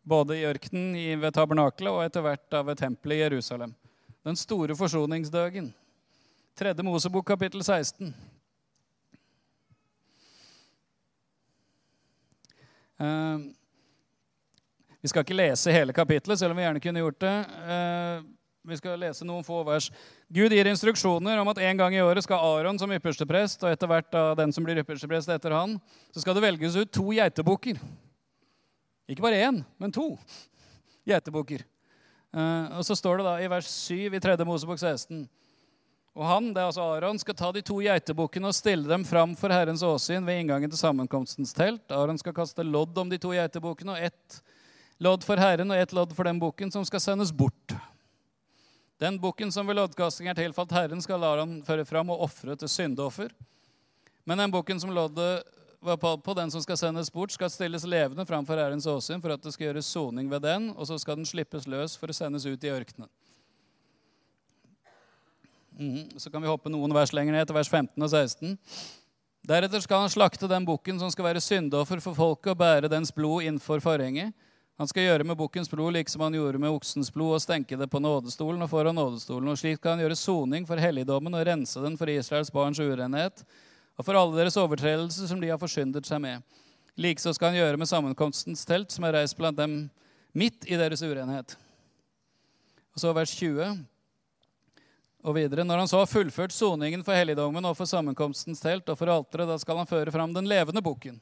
Både 0.07 0.39
i 0.39 0.47
ørkenen 0.47 1.19
ved 1.19 1.35
tabernakelet 1.35 1.91
og 1.91 2.05
etter 2.05 2.23
hvert 2.23 2.55
av 2.55 2.71
ved 2.71 2.79
tempelet 2.79 3.19
i 3.19 3.25
Jerusalem. 3.25 3.75
Den 4.23 4.39
store 4.39 4.79
forsoningsdagen. 4.79 5.75
Tredje 6.55 6.87
Mosebok, 6.87 7.27
kapittel 7.27 7.67
16. 7.67 8.15
Uh, 13.03 13.51
vi 15.07 15.11
skal 15.13 15.23
ikke 15.23 15.37
lese 15.39 15.71
hele 15.71 15.95
kapittelet, 15.95 16.41
selv 16.41 16.51
om 16.51 16.59
vi 16.59 16.65
gjerne 16.65 16.81
kunne 16.83 17.03
gjort 17.05 17.21
det. 17.23 17.35
Eh, 17.71 18.25
vi 18.67 18.79
skal 18.81 18.99
lese 18.99 19.27
noen 19.29 19.45
få 19.47 19.61
vers. 19.63 19.87
Gud 20.35 20.51
gir 20.51 20.67
instruksjoner 20.67 21.39
om 21.39 21.51
at 21.53 21.61
en 21.63 21.79
gang 21.79 21.95
i 21.95 22.01
året 22.03 22.27
skal 22.27 22.43
Aron 22.43 22.81
som 22.81 22.91
yppersteprest, 22.91 23.63
og 23.63 23.71
etter 23.71 23.87
hvert 23.93 24.09
da 24.11 24.25
den 24.41 24.51
som 24.51 24.67
blir 24.67 24.81
yppersteprest 24.83 25.31
etter 25.31 25.55
han, 25.55 25.77
så 26.11 26.25
skal 26.25 26.35
det 26.35 26.43
velges 26.43 26.75
ut 26.75 26.91
to 26.91 27.07
geitebukker. 27.15 27.79
Ikke 29.07 29.23
bare 29.23 29.45
én, 29.47 29.63
men 29.79 29.95
to 29.95 30.09
geitebukker. 31.07 31.63
Eh, 32.35 32.67
og 32.75 32.83
så 32.89 32.99
står 32.99 33.23
det 33.23 33.29
da 33.29 33.37
i 33.45 33.53
vers 33.55 33.71
7 33.87 34.11
i 34.11 34.25
3. 34.27 34.41
Mosebok 34.43 34.83
16 34.83 35.23
og 36.17 36.25
han, 36.25 36.47
det 36.57 36.63
er 36.63 36.71
altså 36.71 36.85
Aron, 36.95 37.19
skal 37.21 37.37
ta 37.37 37.51
de 37.53 37.61
to 37.67 37.77
geitebukkene 37.85 38.49
og 38.49 38.57
stille 38.57 38.89
dem 38.89 39.03
fram 39.05 39.35
for 39.37 39.53
Herrens 39.53 39.85
åsyn 39.85 40.25
ved 40.25 40.41
inngangen 40.41 40.73
til 40.73 40.81
sammenkomstens 40.81 41.53
telt. 41.53 41.85
Aron 41.93 42.17
skal 42.17 42.33
kaste 42.39 42.65
lodd 42.65 42.97
om 42.97 43.11
de 43.13 43.19
to 43.21 43.35
geitebukkene, 43.37 43.93
og 43.93 44.07
ett 44.09 44.39
lodd 45.03 45.25
for 45.27 45.41
Herren 45.41 45.71
og 45.71 45.79
ett 45.81 45.93
lodd 45.93 46.15
for 46.17 46.29
den 46.29 46.41
bukken 46.41 46.73
som 46.73 46.85
skal 46.89 47.03
sendes 47.03 47.33
bort. 47.33 47.75
Den 49.01 49.19
bukken 49.21 49.53
som 49.53 49.69
ved 49.69 49.77
loddkasting 49.77 50.31
er 50.31 50.39
tilfalt 50.39 50.73
Herren, 50.73 51.03
skal 51.05 51.25
Aron 51.25 51.59
føre 51.67 51.85
fram 51.85 52.15
og 52.15 52.23
ofre 52.25 52.57
til 52.57 52.71
syndeoffer. 52.73 53.35
Men 54.25 54.41
den 54.41 54.55
bukken 54.55 54.81
som 54.81 54.95
loddet 54.95 55.45
var 55.85 55.99
på, 56.01 56.17
på, 56.17 56.35
den 56.35 56.51
som 56.51 56.63
skal 56.65 56.79
sendes 56.81 57.13
bort, 57.13 57.35
skal 57.35 57.53
stilles 57.53 57.85
levende 57.85 58.25
framfor 58.27 58.59
Herrens 58.59 58.89
åsyn 58.89 59.21
for 59.21 59.35
at 59.35 59.45
det 59.45 59.53
skal 59.55 59.69
gjøres 59.69 59.91
soning 59.93 60.31
ved 60.33 60.43
den, 60.47 60.71
og 60.73 60.89
så 60.89 60.97
skal 60.99 61.21
den 61.21 61.29
slippes 61.29 61.69
løs 61.69 61.99
for 62.01 62.11
å 62.11 62.17
sendes 62.17 62.49
ut 62.49 62.65
i 62.65 62.73
ørkenen. 62.73 63.11
Mm, 65.77 66.17
så 66.17 66.33
kan 66.33 66.41
vi 66.41 66.49
hoppe 66.49 66.73
noen 66.73 66.95
vers 66.97 67.13
lenger 67.13 67.37
ned, 67.37 67.45
til 67.47 67.59
vers 67.59 67.69
15 67.69 68.01
og 68.01 68.09
16. 68.09 68.57
Deretter 69.47 69.85
skal 69.85 70.07
han 70.07 70.11
slakte 70.11 70.49
den 70.51 70.65
bukken 70.67 70.97
som 70.99 71.13
skal 71.13 71.29
være 71.29 71.45
syndoffer 71.45 72.01
for 72.03 72.17
folket, 72.17 72.55
og 72.55 72.61
bære 72.65 72.91
dens 72.91 73.13
blod 73.15 73.45
innenfor 73.45 73.85
forhenget. 73.85 74.33
Han 74.77 74.89
skal 74.91 75.07
gjøre 75.07 75.25
med 75.25 75.39
bukkens 75.41 75.71
blod 75.73 75.95
liksom 75.97 76.21
han 76.27 76.35
gjorde 76.37 76.61
med 76.61 76.75
oksens 76.75 77.09
blod, 77.13 77.39
og 77.39 77.41
stenke 77.41 77.79
det 77.81 77.89
på 77.89 78.01
nådestolen 78.03 78.61
og 78.61 78.69
foran 78.69 78.99
nådestolen. 78.99 79.49
Og 79.49 79.57
slik 79.57 79.79
skal 79.79 79.97
han 79.97 80.05
gjøre 80.05 80.19
soning 80.21 80.67
for 80.69 80.81
helligdommen 80.81 81.33
og 81.33 81.47
rense 81.49 81.81
den 81.81 81.97
for 81.97 82.13
Israels 82.13 82.53
barns 82.53 82.81
urenhet 82.83 83.45
og 83.97 84.05
for 84.05 84.19
alle 84.21 84.37
deres 84.37 84.59
overtredelser 84.61 85.31
som 85.31 85.41
de 85.41 85.49
har 85.49 85.61
forsyndet 85.61 86.05
seg 86.05 86.21
med. 86.21 86.45
Likeså 87.01 87.33
skal 87.37 87.53
han 87.53 87.61
gjøre 87.61 87.81
med 87.81 87.89
sammenkomstens 87.89 88.65
telt, 88.69 88.93
som 88.93 89.05
er 89.09 89.17
reist 89.17 89.37
blant 89.37 89.57
dem 89.57 89.87
midt 90.37 90.69
i 90.69 90.77
deres 90.77 91.01
urenhet. 91.05 91.57
Og 92.93 93.01
så 93.01 93.13
vers 93.17 93.33
20 93.37 93.79
og 95.27 95.37
videre. 95.37 95.65
Når 95.65 95.83
han 95.83 95.91
så 95.91 96.01
har 96.03 96.11
fullført 96.11 96.53
soningen 96.53 97.05
for 97.05 97.17
helligdommen 97.17 97.65
og 97.65 97.77
for 97.79 97.89
sammenkomstens 97.89 98.61
telt 98.61 98.89
og 98.93 99.01
for 99.01 99.13
alteret, 99.13 99.49
da 99.49 99.57
skal 99.61 99.81
han 99.81 99.89
føre 99.89 100.13
fram 100.13 100.37
den 100.37 100.49
levende 100.49 100.85
bukken. 100.85 101.19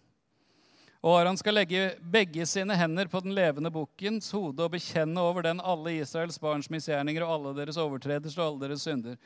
Og 1.04 1.18
Aron 1.18 1.36
skal 1.36 1.58
legge 1.58 1.80
begge 2.00 2.46
sine 2.48 2.76
hender 2.80 3.10
på 3.12 3.20
den 3.20 3.34
levende 3.36 3.68
bukkens 3.68 4.30
hode 4.32 4.64
og 4.64 4.72
bekjenne 4.72 5.20
over 5.20 5.44
den 5.44 5.60
alle 5.60 5.98
Israels 5.98 6.38
barns 6.40 6.70
misgjerninger 6.72 7.26
og 7.26 7.34
alle 7.34 7.52
deres 7.58 7.76
overtredelser 7.82 8.40
og 8.40 8.46
alle 8.46 8.70
deres 8.70 8.86
synder. 8.86 9.18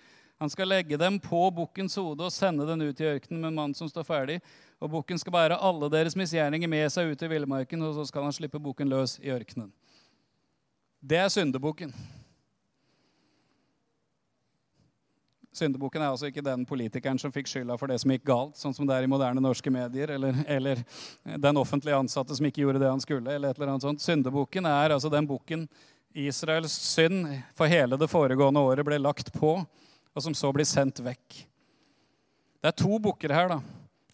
Han 0.43 0.51
skal 0.51 0.71
legge 0.71 0.99
dem 0.99 1.21
på 1.23 1.45
bukkens 1.55 1.95
hode 1.99 2.27
og 2.27 2.35
sende 2.35 2.67
den 2.67 2.83
ut 2.83 2.99
i 2.99 3.07
ørkenen 3.07 3.45
med 3.45 3.53
en 3.53 3.61
mann 3.61 3.79
som 3.79 3.91
står 3.91 4.07
ferdig. 4.11 4.41
Og 4.83 4.91
bukken 4.91 5.23
skal 5.23 5.35
bære 5.35 5.63
alle 5.71 5.87
deres 5.91 6.19
misgjerninger 6.19 6.71
med 6.71 6.91
seg 6.95 7.13
ut 7.13 7.23
i 7.23 7.31
villmarken, 7.31 7.83
og 7.87 7.95
så 7.95 8.07
skal 8.11 8.27
han 8.27 8.35
slippe 8.35 8.59
bukken 8.63 8.91
løs 8.91 9.17
i 9.23 9.31
ørkenen. 9.35 9.71
Det 10.99 11.19
er 11.19 11.31
syndebukken. 11.31 11.95
Syndebukken 15.59 16.03
er 16.03 16.13
altså 16.13 16.29
ikke 16.31 16.45
den 16.45 16.65
politikeren 16.69 17.19
som 17.19 17.33
fikk 17.35 17.51
skylda 17.51 17.77
for 17.81 17.91
det 17.91 17.99
som 18.03 18.13
gikk 18.15 18.25
galt, 18.29 18.57
sånn 18.59 18.75
som 18.77 18.87
det 18.87 18.95
er 18.95 19.07
i 19.07 19.11
moderne 19.11 19.43
norske 19.43 19.73
medier, 19.75 20.13
eller, 20.15 20.39
eller 20.47 20.83
den 21.37 21.59
offentlige 21.61 21.99
ansatte 21.99 22.37
som 22.39 22.47
ikke 22.47 22.63
gjorde 22.63 22.83
det 22.83 22.91
han 22.93 23.03
skulle. 23.03 23.35
eller 23.35 23.51
et 23.51 23.59
eller 23.59 23.75
annet 23.75 23.87
sånt. 23.87 24.05
Syndebukken 24.05 24.69
er 24.71 24.95
altså 24.95 25.11
den 25.13 25.27
bukken 25.29 25.67
Israels 26.15 26.73
synd 26.73 27.27
for 27.59 27.71
hele 27.71 27.99
det 27.99 28.11
foregående 28.11 28.63
året 28.65 28.87
ble 28.87 29.01
lagt 29.03 29.33
på, 29.35 29.57
og 30.15 30.25
som 30.25 30.35
så 30.35 30.53
blir 30.55 30.67
sendt 30.69 31.03
vekk. 31.05 31.43
Det 32.59 32.73
er 32.73 32.79
to 32.79 32.99
bukker 33.03 33.35
her. 33.35 33.53
da. 33.53 33.61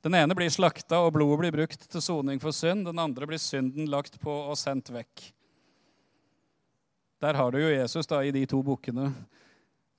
Den 0.04 0.14
ene 0.18 0.36
blir 0.36 0.50
slakta, 0.52 0.98
og 1.00 1.14
blodet 1.16 1.38
blir 1.40 1.54
brukt 1.54 1.86
til 1.88 2.02
soning 2.04 2.40
for 2.42 2.52
synd. 2.52 2.84
Den 2.88 3.00
andre 3.00 3.28
blir 3.28 3.40
synden 3.40 3.88
lagt 3.88 4.18
på 4.20 4.32
og 4.32 4.58
sendt 4.60 4.92
vekk. 4.92 5.30
Der 7.24 7.38
har 7.38 7.52
du 7.52 7.62
jo 7.62 7.72
Jesus 7.72 8.06
da, 8.06 8.20
i 8.20 8.34
de 8.34 8.44
to 8.44 8.60
bukkene 8.60 9.14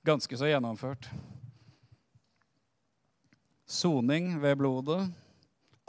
ganske 0.06 0.38
så 0.38 0.46
gjennomført. 0.46 1.08
Soning 3.66 4.36
ved 4.38 4.58
blodet, 4.60 5.08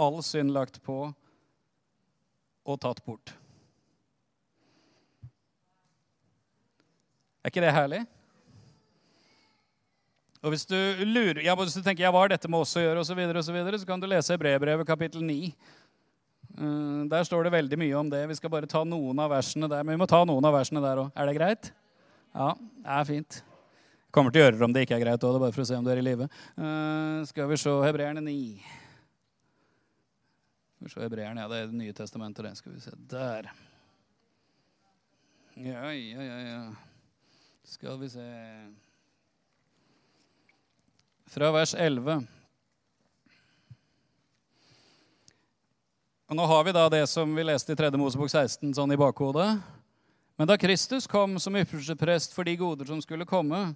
all 0.02 0.18
synd 0.26 0.50
lagt 0.54 0.80
på 0.82 1.12
og 2.68 2.80
tatt 2.82 3.04
bort. 3.06 3.32
Er 7.46 7.54
ikke 7.54 7.64
det 7.64 7.76
herlig? 7.76 8.04
Og 10.42 10.52
Hvis 10.54 10.66
du 10.70 10.78
lurer, 11.06 11.42
ja, 11.46 11.56
hvis 11.56 11.74
du 11.78 11.82
tenker 11.82 12.06
ja, 12.06 12.12
hva 12.14 12.26
har 12.26 12.34
dette 12.34 12.50
med 12.50 12.62
oss 12.62 12.76
å 12.78 12.84
gjøre, 12.84 13.02
og 13.02 13.08
så, 13.08 13.16
videre, 13.18 13.42
og 13.42 13.46
så, 13.46 13.54
videre, 13.56 13.80
så 13.80 13.88
kan 13.88 14.02
du 14.02 14.08
lese 14.10 14.38
Brevbrevet 14.40 14.88
kapittel 14.88 15.24
9. 15.26 15.52
Uh, 16.58 17.06
der 17.10 17.26
står 17.28 17.48
det 17.48 17.56
veldig 17.56 17.80
mye 17.80 17.98
om 18.00 18.10
det. 18.12 18.24
Vi 18.30 18.38
skal 18.38 18.54
bare 18.54 18.70
ta 18.70 18.84
noen 18.88 19.22
av 19.22 19.32
versene 19.34 19.70
der. 19.70 19.86
Men 19.86 19.98
vi 19.98 20.02
må 20.02 20.10
ta 20.10 20.24
noen 20.26 20.46
av 20.50 20.56
versene 20.58 20.84
der 20.84 21.04
òg. 21.06 21.12
Er 21.16 21.30
det 21.30 21.38
greit? 21.38 21.72
Ja, 22.34 22.54
det 22.58 22.98
er 23.00 23.10
fint 23.10 23.42
kommer 24.18 24.34
til 24.34 24.42
å 24.42 24.48
gjøre 24.48 24.58
det 24.58 24.66
om 24.66 24.74
det 24.74 24.84
ikke 24.88 24.98
er 24.98 25.04
greit 25.06 25.26
òg, 25.28 25.38
bare 25.42 25.54
for 25.54 25.62
å 25.62 25.70
se 25.70 25.78
om 25.78 25.86
du 25.86 25.92
er 25.94 26.02
i 26.02 26.06
live. 26.06 26.26
Uh, 26.58 27.22
skal 27.30 27.50
vi 27.52 27.60
se 27.62 27.74
Hebreerne 27.86 28.24
9. 28.26 28.36
Skal 30.74 30.88
vi 30.88 30.94
se 30.96 31.06
Hebreerne, 31.06 31.44
ja, 31.44 31.52
det 31.52 31.62
er 31.62 31.70
Det 31.70 31.78
nye 31.78 31.94
testamentet. 31.94 32.46
Det. 32.46 32.56
Skal 32.58 32.74
vi 32.74 32.82
se 32.82 32.94
Der. 33.14 33.52
Ja, 35.58 35.94
ja, 35.94 36.22
ja, 36.22 36.40
ja. 36.48 36.60
Skal 37.66 37.98
vi 38.02 38.10
se 38.10 38.26
Fra 41.28 41.52
vers 41.52 41.76
11. 41.76 42.28
Og 46.28 46.36
Nå 46.36 46.46
har 46.46 46.64
vi 46.64 46.76
da 46.76 46.90
det 46.90 47.06
som 47.08 47.36
vi 47.36 47.44
leste 47.46 47.72
i 47.72 47.80
3. 47.80 47.94
Mosebok 48.00 48.32
16 48.32 48.74
sånn 48.76 48.94
i 48.94 49.00
bakhodet. 49.00 49.50
Men 50.38 50.50
da 50.50 50.58
Kristus 50.60 51.08
kom 51.10 51.40
som 51.42 51.56
ypperste 51.58 51.96
prest 51.98 52.34
for 52.36 52.46
de 52.46 52.56
goder 52.60 52.86
som 52.86 53.00
skulle 53.02 53.26
komme, 53.26 53.74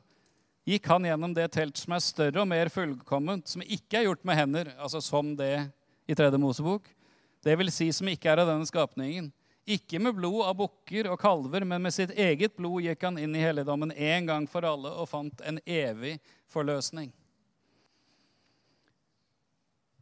gikk 0.67 0.87
han 0.91 1.05
gjennom 1.07 1.33
det 1.35 1.47
telt 1.55 1.79
som 1.79 1.95
er 1.95 2.03
større 2.05 2.43
og 2.43 2.49
mer 2.49 2.69
fullkomment, 2.73 3.49
som 3.49 3.63
ikke 3.65 3.99
er 3.99 4.07
gjort 4.09 4.25
med 4.27 4.37
hender, 4.37 4.73
altså 4.77 5.01
som 5.03 5.33
det 5.37 5.55
i 6.09 6.17
Tredje 6.17 6.39
Mosebok. 6.41 6.89
Det 7.41 7.55
vil 7.57 7.71
si 7.73 7.89
som 7.95 8.09
ikke 8.11 8.29
er 8.29 8.43
av 8.43 8.51
denne 8.51 8.67
skapningen. 8.69 9.31
Ikke 9.65 9.99
med 10.01 10.17
blod 10.17 10.43
av 10.45 10.57
bukker 10.57 11.09
og 11.11 11.19
kalver, 11.21 11.65
men 11.65 11.81
med 11.81 11.93
sitt 11.93 12.13
eget 12.17 12.55
blod 12.57 12.81
gikk 12.85 13.05
han 13.05 13.17
inn 13.21 13.33
i 13.37 13.43
helligdommen 13.43 13.93
en 13.93 14.29
gang 14.29 14.45
for 14.49 14.65
alle 14.67 14.93
og 14.93 15.09
fant 15.09 15.41
en 15.45 15.59
evig 15.65 16.17
forløsning. 16.51 17.11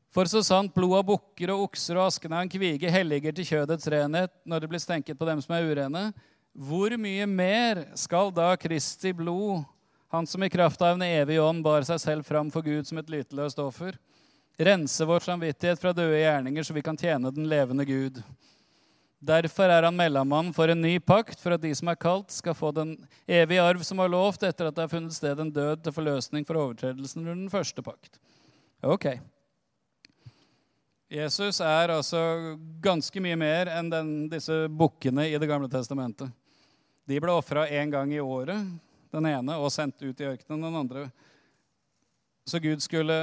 For 0.09 0.25
så 0.25 0.41
sant 0.41 0.73
blod 0.73 0.95
av 0.97 1.05
bukker 1.05 1.51
og 1.53 1.67
okser 1.67 1.99
og 1.99 2.07
asken 2.09 2.33
av 2.33 2.41
en 2.43 2.51
kvige 2.51 2.89
helliger 2.89 3.35
til 3.35 3.45
kjødets 3.51 3.91
renhet 3.93 4.33
når 4.47 4.63
det 4.63 4.69
blir 4.71 4.81
stenket 4.81 5.19
på 5.19 5.27
dem 5.27 5.43
som 5.43 5.53
er 5.53 5.67
urene, 5.69 6.07
hvor 6.57 6.95
mye 6.97 7.27
mer 7.29 7.83
skal 7.99 8.33
da 8.33 8.55
Kristi 8.57 9.13
blod 9.15 9.61
han 10.09 10.27
som 10.27 10.43
i 10.43 10.49
kraft 10.49 10.81
av 10.81 10.95
en 10.95 11.05
evig 11.05 11.37
ånd 11.41 11.61
bar 11.63 11.85
seg 11.85 11.99
selv 12.01 12.25
fram 12.25 12.49
for 12.49 12.65
Gud 12.65 12.87
som 12.87 12.97
et 12.97 13.09
lyteløst 13.13 13.59
offer. 13.61 13.97
Rense 14.59 15.05
vår 15.05 15.21
samvittighet 15.23 15.79
fra 15.79 15.93
døde 15.93 16.17
gjerninger, 16.17 16.65
så 16.65 16.73
vi 16.73 16.83
kan 16.83 16.97
tjene 16.97 17.29
den 17.31 17.45
levende 17.49 17.85
Gud. 17.85 18.17
Derfor 19.19 19.69
er 19.69 19.85
han 19.85 19.95
mellommann 19.95 20.49
for 20.55 20.71
en 20.71 20.81
ny 20.81 20.95
pakt, 20.99 21.37
for 21.39 21.53
at 21.53 21.61
de 21.61 21.71
som 21.77 21.91
er 21.91 21.99
kalt, 21.99 22.31
skal 22.33 22.57
få 22.57 22.71
den 22.73 22.95
evige 23.27 23.61
arv 23.61 23.85
som 23.85 24.01
var 24.01 24.09
lovt 24.09 24.47
etter 24.47 24.69
at 24.69 24.75
det 24.75 24.87
har 24.87 24.91
funnet 24.91 25.13
sted 25.13 25.39
en 25.39 25.53
død 25.53 25.85
til 25.85 25.95
forløsning 25.95 26.47
for 26.47 26.57
overtredelsen 26.57 27.21
under 27.21 27.35
den 27.35 27.53
første 27.53 27.85
pakt. 27.85 28.17
Ok. 28.81 29.11
Jesus 31.09 31.61
er 31.61 31.93
altså 31.93 32.19
ganske 32.81 33.21
mye 33.21 33.37
mer 33.37 33.69
enn 33.77 33.93
den, 33.93 34.13
disse 34.31 34.65
bukkene 34.69 35.29
i 35.29 35.37
Det 35.37 35.49
gamle 35.49 35.69
testamentet. 35.69 36.33
De 37.05 37.17
ble 37.21 37.33
ofra 37.33 37.67
én 37.67 37.91
gang 37.93 38.11
i 38.13 38.21
året 38.21 38.57
den 39.13 39.27
ene, 39.29 39.57
og 39.57 39.71
sendt 39.73 40.01
ut 40.03 40.21
i 40.21 40.27
ørkenen 40.29 40.65
den 40.67 40.77
andre. 40.81 41.07
Så 42.47 42.61
Gud 42.61 42.81
skulle 42.83 43.17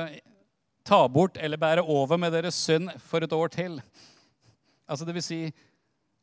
ta 0.86 1.00
bort 1.10 1.38
eller 1.42 1.58
bære 1.58 1.82
over 1.82 2.18
med 2.20 2.34
deres 2.34 2.58
synd 2.58 2.92
for 3.02 3.24
et 3.24 3.32
år 3.34 3.50
til. 3.54 3.80
Altså 4.86 5.06
det 5.06 5.16
vil 5.16 5.24
si, 5.24 5.40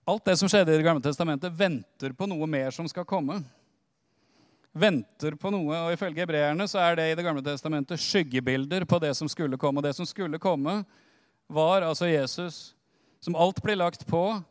alt 0.08 0.24
det 0.28 0.38
som 0.40 0.52
skjedde 0.52 0.72
i 0.72 0.80
Det 0.80 0.86
gamle 0.86 1.04
testamentet, 1.04 1.52
venter 1.52 2.16
på 2.16 2.28
noe 2.28 2.48
mer 2.48 2.72
som 2.76 2.88
skal 2.88 3.08
komme. 3.08 3.42
Venter 4.74 5.36
på 5.38 5.52
noe, 5.54 5.78
og 5.86 5.94
Ifølge 5.94 6.24
hebreerne 6.24 6.66
så 6.68 6.80
er 6.82 6.98
det 6.98 7.10
i 7.12 7.18
Det 7.20 7.26
gamle 7.26 7.44
testamentet 7.46 8.02
skyggebilder 8.02 8.88
på 8.90 9.00
det 9.04 9.14
som 9.20 9.30
skulle 9.32 9.60
komme. 9.60 9.80
Og 9.80 9.88
det 9.88 9.96
som 9.96 10.08
skulle 10.08 10.40
komme, 10.42 10.82
var 11.48 11.84
altså 11.84 12.08
Jesus, 12.08 12.74
som 13.22 13.36
alt 13.36 13.62
blir 13.64 13.78
lagt 13.78 14.08
på. 14.08 14.42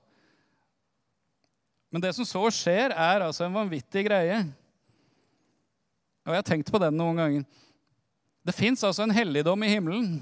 Men 1.92 2.04
det 2.04 2.14
som 2.16 2.28
så 2.28 2.46
skjer, 2.54 2.92
er 2.92 3.24
altså 3.24 3.44
en 3.44 3.56
vanvittig 3.56 4.06
greie. 4.06 4.44
Og 6.22 6.32
jeg 6.32 6.38
har 6.38 6.46
tenkt 6.46 6.70
på 6.70 6.80
den 6.82 6.96
noen 6.98 7.18
ganger. 7.18 7.46
Det 8.42 8.54
fins 8.54 8.82
altså 8.86 9.04
en 9.04 9.14
helligdom 9.14 9.62
i 9.62 9.70
himmelen. 9.70 10.16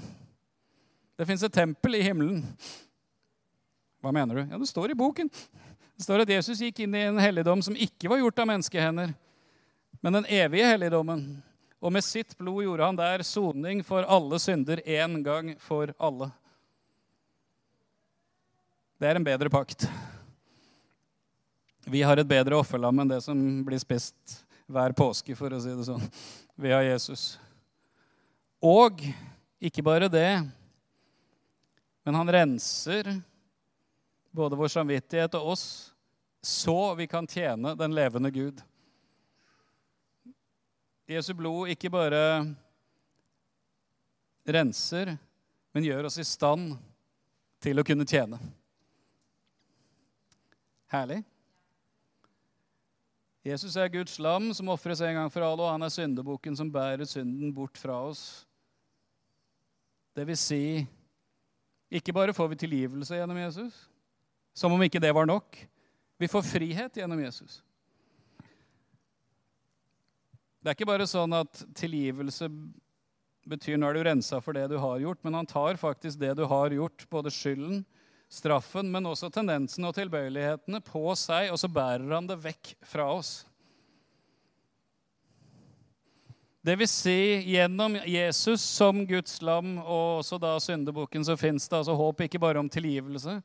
Det 1.17 1.27
fins 1.29 1.43
et 1.45 1.53
tempel 1.53 1.97
i 1.97 2.05
himmelen. 2.05 2.41
Hva 4.01 4.13
mener 4.13 4.35
du? 4.35 4.41
Ja, 4.49 4.57
Det 4.57 4.69
står 4.69 4.91
i 4.91 4.97
boken. 4.97 5.29
Det 5.29 6.05
står 6.05 6.23
at 6.23 6.33
Jesus 6.33 6.61
gikk 6.63 6.79
inn 6.81 6.95
i 6.97 7.05
en 7.05 7.21
helligdom 7.21 7.61
som 7.61 7.77
ikke 7.77 8.09
var 8.09 8.17
gjort 8.17 8.39
av 8.41 8.47
menneskehender, 8.49 9.11
men 10.01 10.15
den 10.17 10.25
evige 10.33 10.65
helligdommen. 10.65 11.25
Og 11.81 11.93
med 11.93 12.05
sitt 12.05 12.33
blod 12.37 12.63
gjorde 12.63 12.87
han 12.87 12.97
der 12.97 13.21
soning 13.25 13.83
for 13.85 14.05
alle 14.09 14.39
synder 14.41 14.81
én 14.81 15.19
gang 15.25 15.53
for 15.61 15.93
alle. 16.01 16.31
Det 19.01 19.09
er 19.09 19.17
en 19.17 19.25
bedre 19.25 19.49
pakt. 19.49 19.85
Vi 21.85 22.01
har 22.05 22.17
et 22.17 22.29
bedre 22.29 22.57
offerlam 22.57 23.01
enn 23.01 23.09
det 23.09 23.21
som 23.25 23.37
blir 23.65 23.81
spist 23.81 24.41
hver 24.71 24.95
påske, 24.97 25.35
for 25.37 25.53
å 25.53 25.59
si 25.61 25.73
det 25.75 25.87
sånn. 25.87 26.03
Vi 26.55 26.71
har 26.73 26.85
Jesus. 26.85 27.35
Og 28.61 29.03
ikke 29.61 29.83
bare 29.85 30.09
det, 30.11 30.41
men 32.03 32.17
han 32.17 32.31
renser 32.33 33.09
både 34.31 34.57
vår 34.57 34.71
samvittighet 34.73 35.35
og 35.37 35.53
oss, 35.53 35.65
så 36.41 36.93
vi 36.97 37.05
kan 37.09 37.27
tjene 37.29 37.75
den 37.77 37.93
levende 37.93 38.31
Gud. 38.33 38.61
Jesu 41.11 41.33
blod 41.37 41.69
ikke 41.73 41.91
bare 41.91 42.21
renser, 44.47 45.13
men 45.75 45.85
gjør 45.85 46.07
oss 46.09 46.17
i 46.21 46.25
stand 46.25 46.77
til 47.61 47.77
å 47.77 47.85
kunne 47.85 48.07
tjene. 48.07 48.39
Herlig. 50.91 51.21
Jesus 53.41 53.73
er 53.75 53.89
Guds 53.89 54.19
lam 54.21 54.51
som 54.53 54.69
ofres 54.69 55.01
en 55.01 55.17
gang 55.17 55.31
for 55.33 55.41
alle, 55.41 55.65
og 55.65 55.73
han 55.73 55.81
er 55.81 55.93
syndebukken 55.93 56.53
som 56.57 56.69
bærer 56.69 57.07
synden 57.09 57.49
bort 57.53 57.79
fra 57.81 57.95
oss. 58.05 58.45
Det 60.13 60.27
vil 60.27 60.37
si, 60.37 60.63
ikke 61.89 62.13
bare 62.13 62.35
får 62.37 62.51
vi 62.51 62.59
tilgivelse 62.61 63.17
gjennom 63.17 63.39
Jesus, 63.41 63.87
som 64.53 64.73
om 64.75 64.83
ikke 64.85 65.01
det 65.01 65.13
var 65.15 65.25
nok. 65.25 65.57
Vi 66.21 66.29
får 66.29 66.45
frihet 66.45 67.01
gjennom 67.01 67.23
Jesus. 67.23 67.63
Det 70.61 70.69
er 70.69 70.77
ikke 70.77 70.91
bare 70.91 71.09
sånn 71.09 71.33
at 71.33 71.63
tilgivelse 71.73 72.45
betyr 73.49 73.79
nå 73.81 73.89
er 73.89 73.97
du 73.97 74.03
rensa 74.05 74.37
for 74.43 74.53
det 74.53 74.67
du 74.69 74.77
har 74.77 75.01
gjort, 75.01 75.23
men 75.25 75.39
han 75.39 75.49
tar 75.49 75.79
faktisk 75.81 76.19
det 76.21 76.35
du 76.37 76.43
har 76.45 76.75
gjort, 76.75 77.07
både 77.09 77.33
skylden, 77.33 77.81
straffen, 78.31 78.87
men 78.91 79.09
også 79.09 79.29
tendensen 79.33 79.85
og 79.87 79.95
tilbøyelighetene 79.97 80.79
på 80.85 81.03
seg, 81.19 81.49
og 81.51 81.59
så 81.59 81.67
bærer 81.71 82.13
han 82.15 82.29
det 82.29 82.39
vekk 82.39 82.75
fra 82.87 83.09
oss. 83.11 83.41
Det 86.61 86.75
vil 86.77 86.87
si, 86.87 87.17
gjennom 87.49 87.97
Jesus 88.05 88.61
som 88.61 89.01
Guds 89.09 89.39
lam 89.41 89.79
og 89.81 90.21
også 90.21 90.37
da 90.39 90.53
syndebukken, 90.61 91.25
så 91.25 91.33
fins 91.39 91.65
det 91.67 91.79
altså 91.79 91.95
håp 91.97 92.21
ikke 92.21 92.39
bare 92.41 92.61
om 92.61 92.69
tilgivelse, 92.69 93.39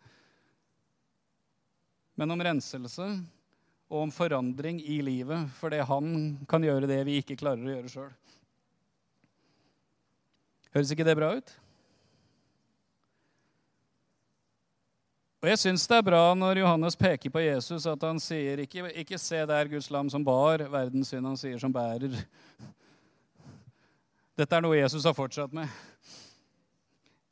men 2.17 2.33
om 2.33 2.45
renselse 2.45 3.09
og 3.89 4.03
om 4.05 4.13
forandring 4.13 4.79
i 4.85 5.01
livet. 5.05 5.49
Fordi 5.59 5.81
han 5.89 6.13
kan 6.49 6.65
gjøre 6.65 6.89
det 6.89 7.03
vi 7.09 7.19
ikke 7.21 7.39
klarer 7.41 7.65
å 7.65 7.75
gjøre 7.75 7.93
sjøl. 7.93 8.13
Høres 10.77 10.93
ikke 10.93 11.09
det 11.09 11.17
bra 11.17 11.33
ut? 11.39 11.57
Og 15.47 15.51
Jeg 15.53 15.61
syns 15.63 15.85
det 15.87 15.95
er 15.95 16.03
bra 16.03 16.21
når 16.35 16.59
Johannes 16.59 16.97
peker 16.99 17.31
på 17.31 17.39
Jesus, 17.39 17.85
at 17.87 18.03
han 18.03 18.17
sier 18.19 18.59
ikke, 18.65 18.89
ikke 18.99 19.19
se 19.23 19.39
der 19.47 19.69
Guds 19.71 19.87
lam 19.95 20.09
som 20.11 20.25
bar 20.27 20.65
verdens 20.73 21.13
synd, 21.13 21.23
han 21.23 21.37
sier 21.39 21.61
som 21.63 21.71
bærer. 21.71 22.17
Dette 24.35 24.57
er 24.57 24.65
noe 24.65 24.75
Jesus 24.75 25.05
har 25.07 25.15
fortsatt 25.15 25.53
med. 25.55 25.71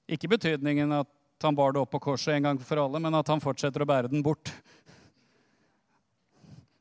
Ikke 0.06 0.30
betydningen 0.30 0.94
at 0.94 1.11
han 1.42 1.59
bar 1.59 1.75
det 1.75 1.80
opp 1.83 1.90
på 1.90 2.04
korset 2.04 2.37
en 2.37 2.47
gang 2.47 2.61
for 2.62 2.85
alle, 2.85 3.00
men 3.02 3.18
at 3.18 3.33
han 3.35 3.42
fortsetter 3.42 3.83
å 3.83 3.88
bære 3.90 4.12
den 4.12 4.23
bort. 4.23 4.52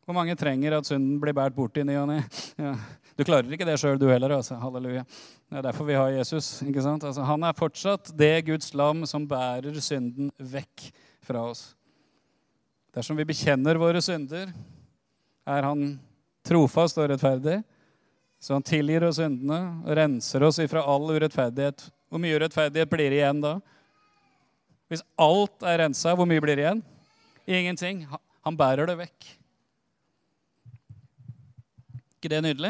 Hvor 0.05 0.13
mange 0.13 0.35
trenger 0.37 0.75
at 0.77 0.85
synden 0.85 1.15
blir 1.17 1.33
båret 1.33 1.57
bort 1.57 1.79
i 1.81 1.87
ny 1.87 1.95
og 1.97 2.11
ne? 2.11 2.19
Ja. 2.61 2.75
Du 3.17 3.23
klarer 3.25 3.49
ikke 3.57 3.65
det 3.65 3.79
sjøl, 3.81 3.97
du 3.97 4.05
heller. 4.11 4.35
altså. 4.37 4.59
Halleluja. 4.61 5.01
Det 5.49 5.57
er 5.57 5.65
derfor 5.65 5.89
vi 5.89 5.97
har 5.97 6.13
Jesus. 6.13 6.59
ikke 6.61 6.85
sant? 6.85 7.09
Altså, 7.09 7.25
han 7.25 7.49
er 7.49 7.57
fortsatt 7.57 8.13
det 8.21 8.45
Guds 8.51 8.69
lam 8.77 9.01
som 9.09 9.25
bærer 9.25 9.81
synden 9.81 10.29
vekk 10.37 10.93
fra 11.25 11.43
oss. 11.49 11.71
Dersom 12.93 13.17
vi 13.17 13.25
bekjenner 13.27 13.79
våre 13.81 14.01
synder, 14.03 14.51
er 15.49 15.67
han 15.67 15.95
trofast 16.45 16.99
og 17.01 17.09
rettferdig. 17.11 17.61
Så 18.43 18.57
han 18.57 18.65
tilgir 18.67 19.05
oss 19.07 19.17
syndene 19.21 19.59
og 19.85 19.93
renser 19.97 20.43
oss 20.43 20.59
ifra 20.61 20.83
all 20.87 21.07
urettferdighet. 21.15 21.87
Hvor 22.11 22.21
mye 22.21 22.35
urettferdighet 22.37 22.91
blir 22.91 23.09
det 23.09 23.21
igjen 23.21 23.39
da? 23.43 23.53
Hvis 24.91 25.05
alt 25.17 25.63
er 25.65 25.79
rensa, 25.85 26.13
hvor 26.13 26.27
mye 26.29 26.43
blir 26.43 26.59
det 26.59 26.67
igjen? 26.67 26.83
Ingenting. 27.47 28.03
Han 28.43 28.59
bærer 28.59 28.91
det 28.91 28.99
vekk 28.99 29.31
ikke 32.23 32.31
det 32.31 32.43
nydelig? 32.45 32.69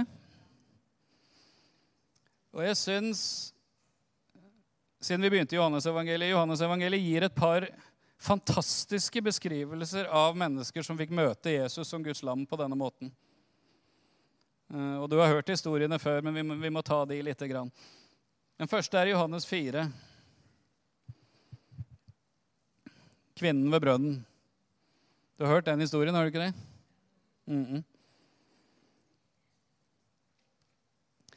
Og 2.58 2.64
jeg 2.66 2.78
syns, 2.78 3.20
siden 4.98 5.22
vi 5.22 5.30
begynte 5.30 5.54
i 5.54 5.60
Johannes-evangeliet 5.60 6.34
Johannes-evangeliet 6.34 7.06
gir 7.06 7.26
et 7.28 7.36
par 7.38 7.68
fantastiske 8.24 9.22
beskrivelser 9.22 10.06
av 10.06 10.38
mennesker 10.38 10.86
som 10.86 10.98
fikk 10.98 11.12
møte 11.12 11.52
Jesus 11.52 11.90
som 11.90 12.04
Guds 12.04 12.24
lam 12.24 12.46
på 12.48 12.60
denne 12.60 12.78
måten. 12.80 13.12
Eh, 14.72 14.96
og 15.02 15.10
Du 15.12 15.18
har 15.20 15.28
hørt 15.34 15.52
historiene 15.52 16.00
før, 16.00 16.22
men 16.24 16.36
vi 16.38 16.44
må, 16.48 16.56
vi 16.56 16.72
må 16.72 16.82
ta 16.82 17.04
de 17.06 17.20
lite 17.22 17.50
grann. 17.52 17.72
Den 18.58 18.70
første 18.72 18.96
er 19.00 19.12
Johannes 19.12 19.46
4. 19.50 19.88
Kvinnen 23.36 23.72
ved 23.74 23.84
brønnen. 23.84 24.22
Du 25.36 25.44
har 25.44 25.58
hørt 25.58 25.68
den 25.68 25.84
historien, 25.84 26.16
har 26.16 26.24
du 26.24 26.32
ikke 26.32 26.46
det? 26.46 26.54
Mm 27.46 27.66
-mm. 27.66 27.84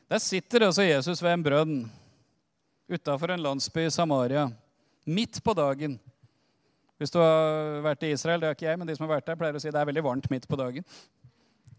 Der 0.09 0.19
sitter 0.19 0.67
altså 0.67 0.83
Jesus 0.83 1.23
ved 1.23 1.33
en 1.33 1.43
brønn 1.43 1.91
utafor 2.89 3.31
en 3.31 3.43
landsby 3.43 3.87
i 3.87 3.91
Samaria, 3.91 4.53
midt 5.05 5.43
på 5.45 5.55
dagen. 5.55 5.99
Hvis 6.97 7.13
du 7.13 7.19
har 7.21 7.83
vært 7.85 8.07
i 8.09 8.13
Israel, 8.15 8.41
det 8.41 8.49
har 8.49 8.57
ikke 8.57 8.69
jeg, 8.71 8.81
men 8.81 8.89
de 8.89 8.97
som 8.97 9.05
har 9.05 9.19
vært 9.19 9.29
der, 9.29 9.37
pleier 9.37 9.57
å 9.59 9.61
si 9.61 9.69
det 9.69 9.81
er 9.81 9.89
veldig 9.89 10.05
varmt 10.07 10.29
midt 10.33 10.49
på 10.49 10.57
dagen. 10.57 10.85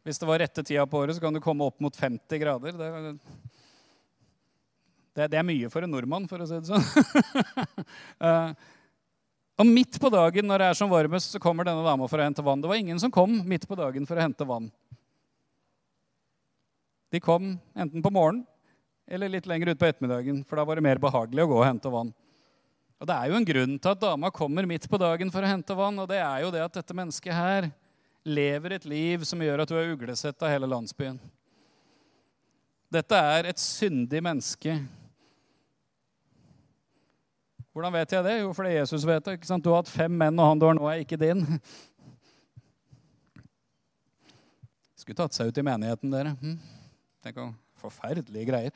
Hvis 0.06 0.22
det 0.22 0.28
var 0.30 0.40
rette 0.44 0.64
tida 0.64 0.86
på 0.88 1.02
året, 1.02 1.18
så 1.18 1.24
kan 1.24 1.36
du 1.36 1.42
komme 1.44 1.66
opp 1.66 1.82
mot 1.84 1.96
50 1.98 2.42
grader. 2.44 2.78
Det, 2.78 3.16
det, 5.18 5.30
det 5.34 5.40
er 5.40 5.48
mye 5.48 5.72
for 5.74 5.84
en 5.84 5.92
nordmann, 5.92 6.28
for 6.30 6.44
å 6.44 6.48
si 6.48 6.60
det 6.62 6.70
sånn. 6.70 6.86
uh, 8.22 8.54
og 9.60 9.72
midt 9.74 9.98
på 10.00 10.12
dagen 10.14 10.46
når 10.48 10.62
det 10.62 10.70
er 10.70 10.80
som 10.80 10.94
varmest, 10.94 11.34
så 11.34 11.42
kommer 11.42 11.66
denne 11.66 11.84
dama 11.84 12.06
for 12.08 12.22
å 12.22 12.28
hente 12.28 12.46
vann. 12.46 12.62
Det 12.62 12.70
var 12.70 12.80
ingen 12.80 13.02
som 13.02 13.14
kom 13.14 13.40
midt 13.50 13.66
på 13.68 13.80
dagen 13.80 14.06
for 14.06 14.22
å 14.22 14.28
hente 14.28 14.48
vann. 14.48 14.70
De 17.10 17.24
kom 17.24 17.56
enten 17.74 18.06
på 18.06 18.14
morgenen 18.14 18.46
eller 19.08 19.32
litt 19.32 19.46
lenger 19.48 19.72
utpå 19.72 19.88
ettermiddagen, 19.88 20.42
for 20.44 20.60
da 20.60 20.66
var 20.68 20.78
det 20.78 20.84
mer 20.84 21.00
behagelig 21.00 21.46
å 21.46 21.50
gå 21.50 21.60
og 21.62 21.68
hente 21.68 21.92
vann. 21.92 22.10
Og 22.98 23.06
Det 23.06 23.14
er 23.14 23.30
jo 23.30 23.38
en 23.38 23.46
grunn 23.46 23.76
til 23.78 23.94
at 23.94 24.02
dama 24.02 24.32
kommer 24.34 24.66
midt 24.66 24.88
på 24.90 24.98
dagen 24.98 25.30
for 25.34 25.46
å 25.46 25.50
hente 25.50 25.76
vann, 25.78 26.00
og 26.02 26.08
det 26.10 26.18
er 26.18 26.42
jo 26.42 26.54
det 26.54 26.64
at 26.66 26.80
dette 26.80 26.98
mennesket 26.98 27.36
her 27.36 27.70
lever 28.28 28.74
et 28.76 28.88
liv 28.90 29.24
som 29.28 29.42
gjør 29.42 29.64
at 29.64 29.70
du 29.70 29.78
er 29.78 29.92
uglesett 29.94 30.42
av 30.42 30.52
hele 30.52 30.70
landsbyen. 30.70 31.20
Dette 32.92 33.20
er 33.20 33.52
et 33.52 33.62
syndig 33.62 34.22
menneske. 34.24 34.80
Hvordan 37.76 37.94
vet 37.94 38.16
jeg 38.16 38.26
det? 38.26 38.36
Jo, 38.40 38.54
fordi 38.58 38.74
Jesus 38.74 39.06
vet 39.06 39.26
det. 39.26 39.38
ikke 39.38 39.50
sant? 39.52 39.64
Du 39.64 39.70
har 39.70 39.84
hatt 39.84 39.92
fem 39.92 40.14
menn, 40.18 40.40
og 40.40 40.50
han 40.50 40.60
du 40.60 40.66
har 40.66 40.78
nå, 40.78 40.88
er 40.90 41.04
ikke 41.04 41.20
din. 41.22 41.44
Skulle 44.98 45.20
tatt 45.20 45.38
seg 45.38 45.52
ut 45.52 45.60
i 45.62 45.68
menigheten, 45.68 46.10
dere. 46.10 46.34
Hm? 46.42 46.58
Tenk 47.22 47.44
om 47.44 47.54
Forferdelige 47.78 48.48
greier. 48.50 48.74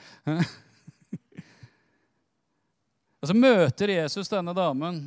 Og 3.22 3.30
så 3.30 3.38
møter 3.38 3.94
Jesus 3.94 4.30
denne 4.32 4.54
damen. 4.58 5.02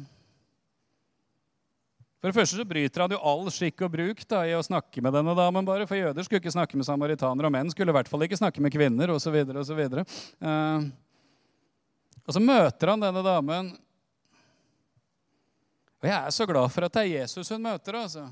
For 2.24 2.31
det 2.31 2.38
første 2.38 2.57
så 2.57 2.64
bryter 2.64 3.03
han 3.03 3.12
jo 3.12 3.18
all 3.20 3.48
skikk 3.53 3.83
og 3.85 3.90
bruk 3.92 4.22
da, 4.31 4.38
i 4.48 4.55
å 4.57 4.62
snakke 4.64 5.03
med 5.05 5.12
denne 5.12 5.35
damen. 5.37 5.66
bare, 5.66 5.85
For 5.85 5.98
jøder 5.98 6.24
skulle 6.24 6.40
ikke 6.40 6.55
snakke 6.55 6.79
med 6.81 6.87
samaritanere, 6.88 7.50
og 7.50 7.53
menn 7.53 7.68
skulle 7.68 7.92
i 7.92 7.96
hvert 7.98 8.09
fall 8.09 8.24
ikke 8.24 8.38
snakke 8.38 8.62
med 8.64 8.72
kvinner. 8.72 9.12
Og 9.12 9.18
så, 9.20 9.29
videre, 9.35 9.61
og, 9.61 9.66
så. 9.68 10.05
Uh, 10.40 10.87
og 12.24 12.33
så 12.33 12.40
møter 12.40 12.94
han 12.94 13.05
denne 13.05 13.24
damen. 13.27 13.68
Og 16.00 16.09
jeg 16.09 16.16
er 16.16 16.33
så 16.38 16.46
glad 16.48 16.72
for 16.72 16.87
at 16.87 16.96
det 16.96 17.03
er 17.03 17.12
Jesus 17.18 17.53
hun 17.53 17.66
møter, 17.66 17.98
altså. 18.00 18.24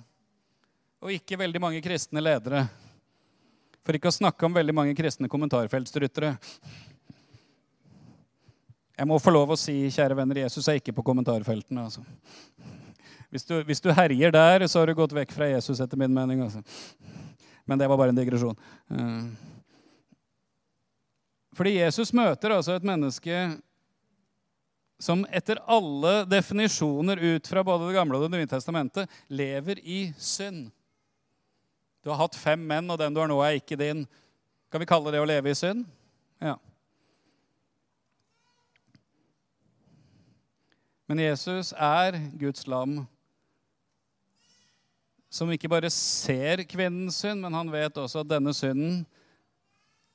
og 1.03 1.13
ikke 1.13 1.43
veldig 1.43 1.61
mange 1.61 1.85
kristne 1.85 2.25
ledere. 2.25 2.65
For 3.83 3.99
ikke 3.99 4.09
å 4.09 4.15
snakke 4.15 4.49
om 4.49 4.57
veldig 4.57 4.79
mange 4.79 4.97
kristne 4.97 5.29
kommentarfeltstrutere. 5.29 6.37
Jeg 8.99 9.09
må 9.09 9.19
få 9.23 9.33
lov 9.33 9.55
å 9.55 9.59
si, 9.59 9.75
kjære 9.93 10.17
venner, 10.19 10.43
Jesus 10.45 10.69
er 10.69 10.79
ikke 10.81 10.95
på 10.97 11.05
kommentarfeltene. 11.07 11.87
Altså. 11.87 12.05
Hvis, 13.33 13.47
du, 13.49 13.55
hvis, 13.65 13.81
du, 13.81 13.89
herjer 13.97 14.35
der, 14.35 14.67
så 14.69 14.83
har 14.83 14.91
du 14.91 14.99
gått 14.99 15.15
vekk 15.17 15.33
fra 15.33 15.49
Jesus, 15.49 15.81
etter 15.81 16.01
min 16.01 16.13
mening. 16.13 16.43
Altså. 16.45 16.61
Men 17.65 17.81
det 17.81 17.89
var 17.89 18.01
bare 18.01 18.13
en 18.13 18.19
digresjon. 18.19 18.59
Eh, 18.93 19.23
fordi 21.57 21.79
Jesus 21.79 22.13
møter 22.17 22.53
altså 22.53 22.77
et 22.77 22.85
menneske 22.87 23.39
som 25.03 25.25
etter 25.35 25.59
alle 25.67 26.23
definisjoner 26.31 27.19
ut 27.19 27.49
fra 27.51 27.65
både 27.67 27.89
Det 27.89 27.97
gamle 27.97 28.19
og 28.19 28.29
Det 28.29 28.37
nye 28.37 28.51
testamentet 28.51 29.11
lever 29.29 29.81
i 29.83 30.05
synd. 30.21 30.69
Du 32.03 32.11
har 32.11 32.21
hatt 32.21 32.39
fem 32.39 32.61
menn, 32.67 32.91
og 32.91 32.99
den 32.99 33.15
du 33.15 33.21
har 33.23 33.31
nå, 33.31 33.39
er 33.43 33.59
ikke 33.59 33.79
din. 33.79 34.05
Kan 34.71 34.83
vi 34.83 34.89
kalle 34.91 35.11
det 35.15 35.23
å 35.23 35.27
leve 35.27 35.51
i 35.51 35.59
synd? 35.59 35.85
Ja. 36.43 36.57
Men 41.13 41.21
Jesus 41.21 41.75
er 41.77 42.17
Guds 42.41 42.63
lam 42.65 43.03
som 45.29 45.51
ikke 45.53 45.69
bare 45.69 45.91
ser 45.93 46.63
kvinnens 46.65 47.19
synd, 47.21 47.43
men 47.45 47.53
han 47.53 47.69
vet 47.69 47.99
også 48.01 48.23
at 48.23 48.31
denne 48.31 48.55
synden 48.57 49.03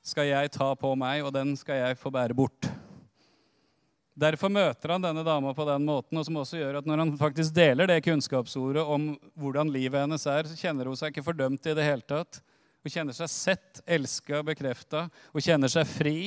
skal 0.02 0.26
jeg 0.26 0.50
ta 0.56 0.72
på 0.74 0.90
meg, 0.98 1.22
og 1.22 1.30
den 1.36 1.52
skal 1.60 1.78
jeg 1.84 2.00
få 2.00 2.10
bære 2.10 2.34
bort. 2.34 2.66
Derfor 4.18 4.50
møter 4.50 4.96
han 4.96 5.06
denne 5.06 5.22
dama 5.22 5.54
på 5.54 5.68
den 5.70 5.86
måten, 5.86 6.18
og 6.18 6.26
som 6.26 6.42
også 6.42 6.58
gjør 6.58 6.80
at 6.80 6.90
når 6.90 7.04
han 7.04 7.14
faktisk 7.22 7.54
deler 7.54 7.86
det 7.86 8.02
kunnskapsordet 8.02 8.82
om 8.82 9.12
hvordan 9.38 9.70
livet 9.70 10.02
hennes 10.02 10.26
er, 10.26 10.50
så 10.50 10.58
kjenner 10.58 10.90
hun 10.90 10.98
seg 10.98 11.14
ikke 11.14 11.28
fordømt 11.30 11.70
i 11.70 11.78
det 11.78 11.86
hele 11.86 12.02
tatt. 12.10 12.42
Hun 12.82 12.90
kjenner 12.90 13.14
seg 13.14 13.30
sett, 13.30 13.84
elska, 13.86 14.42
bekrefta. 14.50 15.06
Hun 15.30 15.46
kjenner 15.46 15.70
seg 15.70 15.86
fri. 15.94 16.18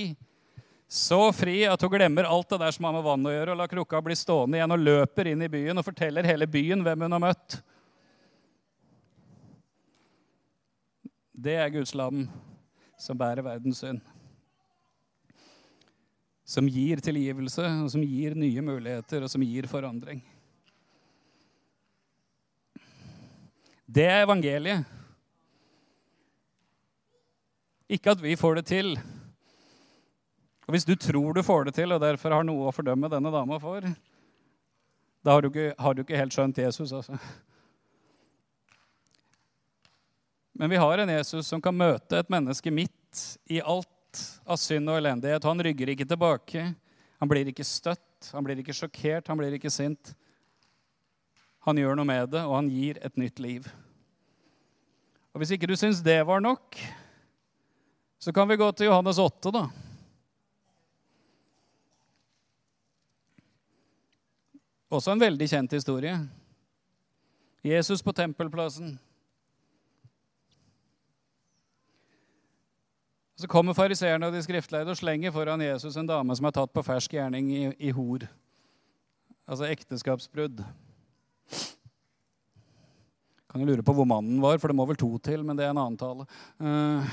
Så 0.91 1.29
fri 1.31 1.61
at 1.71 1.79
hun 1.79 1.91
glemmer 1.93 2.27
alt 2.27 2.49
det 2.51 2.57
der 2.59 2.73
som 2.75 2.83
har 2.83 2.91
med 2.97 3.05
vann 3.05 3.23
å 3.23 3.31
gjøre, 3.31 3.53
og 3.53 3.59
lar 3.61 3.69
krukka 3.71 4.01
bli 4.03 4.15
stående 4.19 4.57
igjen 4.57 4.73
og 4.75 4.81
løper 4.83 5.29
inn 5.31 5.43
i 5.45 5.47
byen 5.47 5.79
og 5.79 5.85
forteller 5.87 6.27
hele 6.27 6.43
byen 6.51 6.81
hvem 6.83 7.05
hun 7.05 7.15
har 7.15 7.21
møtt. 7.23 7.55
Det 11.31 11.53
er 11.55 11.71
Guds 11.71 11.93
lam 11.95 12.25
som 12.99 13.15
bærer 13.15 13.39
verdens 13.45 13.79
synd. 13.79 14.01
Som 16.43 16.67
gir 16.67 16.99
tilgivelse, 16.99 17.63
og 17.85 17.87
som 17.95 18.03
gir 18.03 18.35
nye 18.35 18.65
muligheter, 18.67 19.23
og 19.23 19.31
som 19.31 19.47
gir 19.47 19.69
forandring. 19.71 20.19
Det 23.87 24.09
er 24.11 24.25
evangeliet. 24.25 24.83
Ikke 27.87 28.11
at 28.11 28.27
vi 28.27 28.35
får 28.35 28.59
det 28.59 28.67
til. 28.75 28.93
Og 30.71 30.77
Hvis 30.77 30.85
du 30.87 30.93
tror 30.95 31.33
du 31.35 31.43
får 31.43 31.65
det 31.67 31.73
til, 31.75 31.91
og 31.91 31.99
derfor 31.99 32.31
har 32.31 32.45
noe 32.47 32.69
å 32.69 32.71
fordømme 32.71 33.09
denne 33.11 33.27
dama 33.27 33.57
for, 33.59 33.83
da 35.19 35.33
har 35.35 35.43
du 35.43 35.49
ikke, 35.49 35.73
har 35.75 35.97
du 35.97 35.99
ikke 36.05 36.15
helt 36.15 36.31
skjønt 36.31 36.61
Jesus. 36.63 36.93
altså. 36.95 37.19
Men 40.55 40.71
vi 40.71 40.79
har 40.79 41.03
en 41.03 41.11
Jesus 41.11 41.51
som 41.51 41.59
kan 41.59 41.75
møte 41.75 42.21
et 42.23 42.31
menneske 42.31 42.71
midt 42.71 43.19
i 43.51 43.59
alt 43.59 44.23
av 44.47 44.61
synd 44.63 44.87
og 44.95 45.01
elendighet. 45.01 45.43
Han 45.43 45.59
rygger 45.59 45.91
ikke 45.91 46.07
tilbake. 46.07 46.65
Han 47.19 47.35
blir 47.35 47.51
ikke 47.51 47.67
støtt, 47.67 48.31
han 48.31 48.47
blir 48.47 48.63
ikke 48.63 48.79
sjokkert, 48.79 49.27
han 49.27 49.43
blir 49.43 49.59
ikke 49.59 49.75
sint. 49.75 50.15
Han 51.67 51.83
gjør 51.83 51.99
noe 51.99 52.07
med 52.07 52.31
det, 52.31 52.47
og 52.47 52.61
han 52.61 52.71
gir 52.71 53.03
et 53.03 53.19
nytt 53.19 53.43
liv. 53.43 53.67
Og 55.35 55.43
Hvis 55.43 55.51
ikke 55.51 55.67
du 55.67 55.75
syns 55.75 55.99
det 55.99 56.21
var 56.23 56.39
nok, 56.39 56.79
så 58.23 58.31
kan 58.31 58.47
vi 58.47 58.55
gå 58.55 58.71
til 58.71 58.87
Johannes 58.87 59.19
8, 59.19 59.51
da. 59.51 59.67
Også 64.91 65.13
en 65.13 65.23
veldig 65.23 65.47
kjent 65.47 65.71
historie. 65.71 66.17
Jesus 67.63 68.03
på 68.03 68.11
tempelplassen. 68.11 68.97
Så 73.39 73.47
kommer 73.49 73.73
fariseerne 73.73 74.27
og 74.27 74.35
de 74.35 74.43
skriftleide 74.43 74.91
og 74.91 74.99
slenger 74.99 75.31
foran 75.33 75.63
Jesus 75.63 75.95
en 75.97 76.09
dame 76.09 76.35
som 76.37 76.45
er 76.45 76.53
tatt 76.59 76.73
på 76.75 76.83
fersk 76.85 77.15
gjerning 77.15 77.49
i, 77.55 77.63
i 77.87 77.93
hor. 77.95 78.27
Altså 79.47 79.71
ekteskapsbrudd. 79.71 80.61
Kan 83.51 83.63
jo 83.63 83.71
lure 83.71 83.83
på 83.83 83.95
hvor 83.95 84.05
mannen 84.07 84.43
var, 84.43 84.59
for 84.59 84.69
det 84.69 84.77
må 84.77 84.85
vel 84.91 84.99
to 84.99 85.15
til, 85.23 85.41
men 85.47 85.57
det 85.57 85.65
er 85.65 85.73
en 85.73 85.81
annen 85.81 85.99
tale. 85.99 86.27
Uh, 86.61 87.03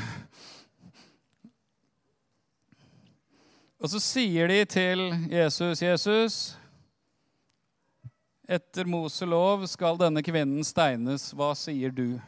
og 3.78 3.90
så 3.94 4.02
sier 4.02 4.50
de 4.50 4.64
til 4.66 5.08
Jesus, 5.30 5.82
'Jesus, 5.82 6.57
etter 8.48 8.88
Moselov 8.88 9.66
skal 9.68 9.98
denne 10.00 10.22
kvinnen 10.24 10.64
steines. 10.64 11.30
Hva 11.37 11.52
sier 11.58 11.92
du?' 11.92 12.20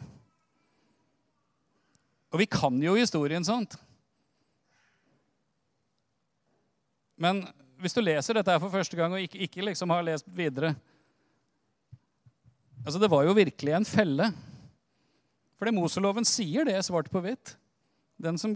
Og 2.31 2.39
vi 2.39 2.47
kan 2.47 2.77
jo 2.79 2.95
historien, 2.95 3.43
sant? 3.43 3.75
Men 7.19 7.43
hvis 7.81 7.97
du 7.97 8.01
leser 8.05 8.37
dette 8.37 8.53
her 8.53 8.61
for 8.63 8.73
første 8.73 8.97
gang 8.97 9.13
og 9.17 9.25
ikke, 9.25 9.41
ikke 9.49 9.65
liksom 9.67 9.91
har 9.91 10.05
lest 10.07 10.29
videre 10.37 10.75
altså 12.81 13.01
Det 13.01 13.11
var 13.13 13.27
jo 13.27 13.37
virkelig 13.37 13.75
en 13.77 13.85
felle. 13.85 14.31
Fordi 15.61 15.73
Moseloven 15.77 16.25
sier 16.25 16.65
det 16.65 16.79
svart 16.87 17.11
på 17.13 17.21
hvitt. 17.21 17.59
Den 18.17 18.39
som 18.41 18.55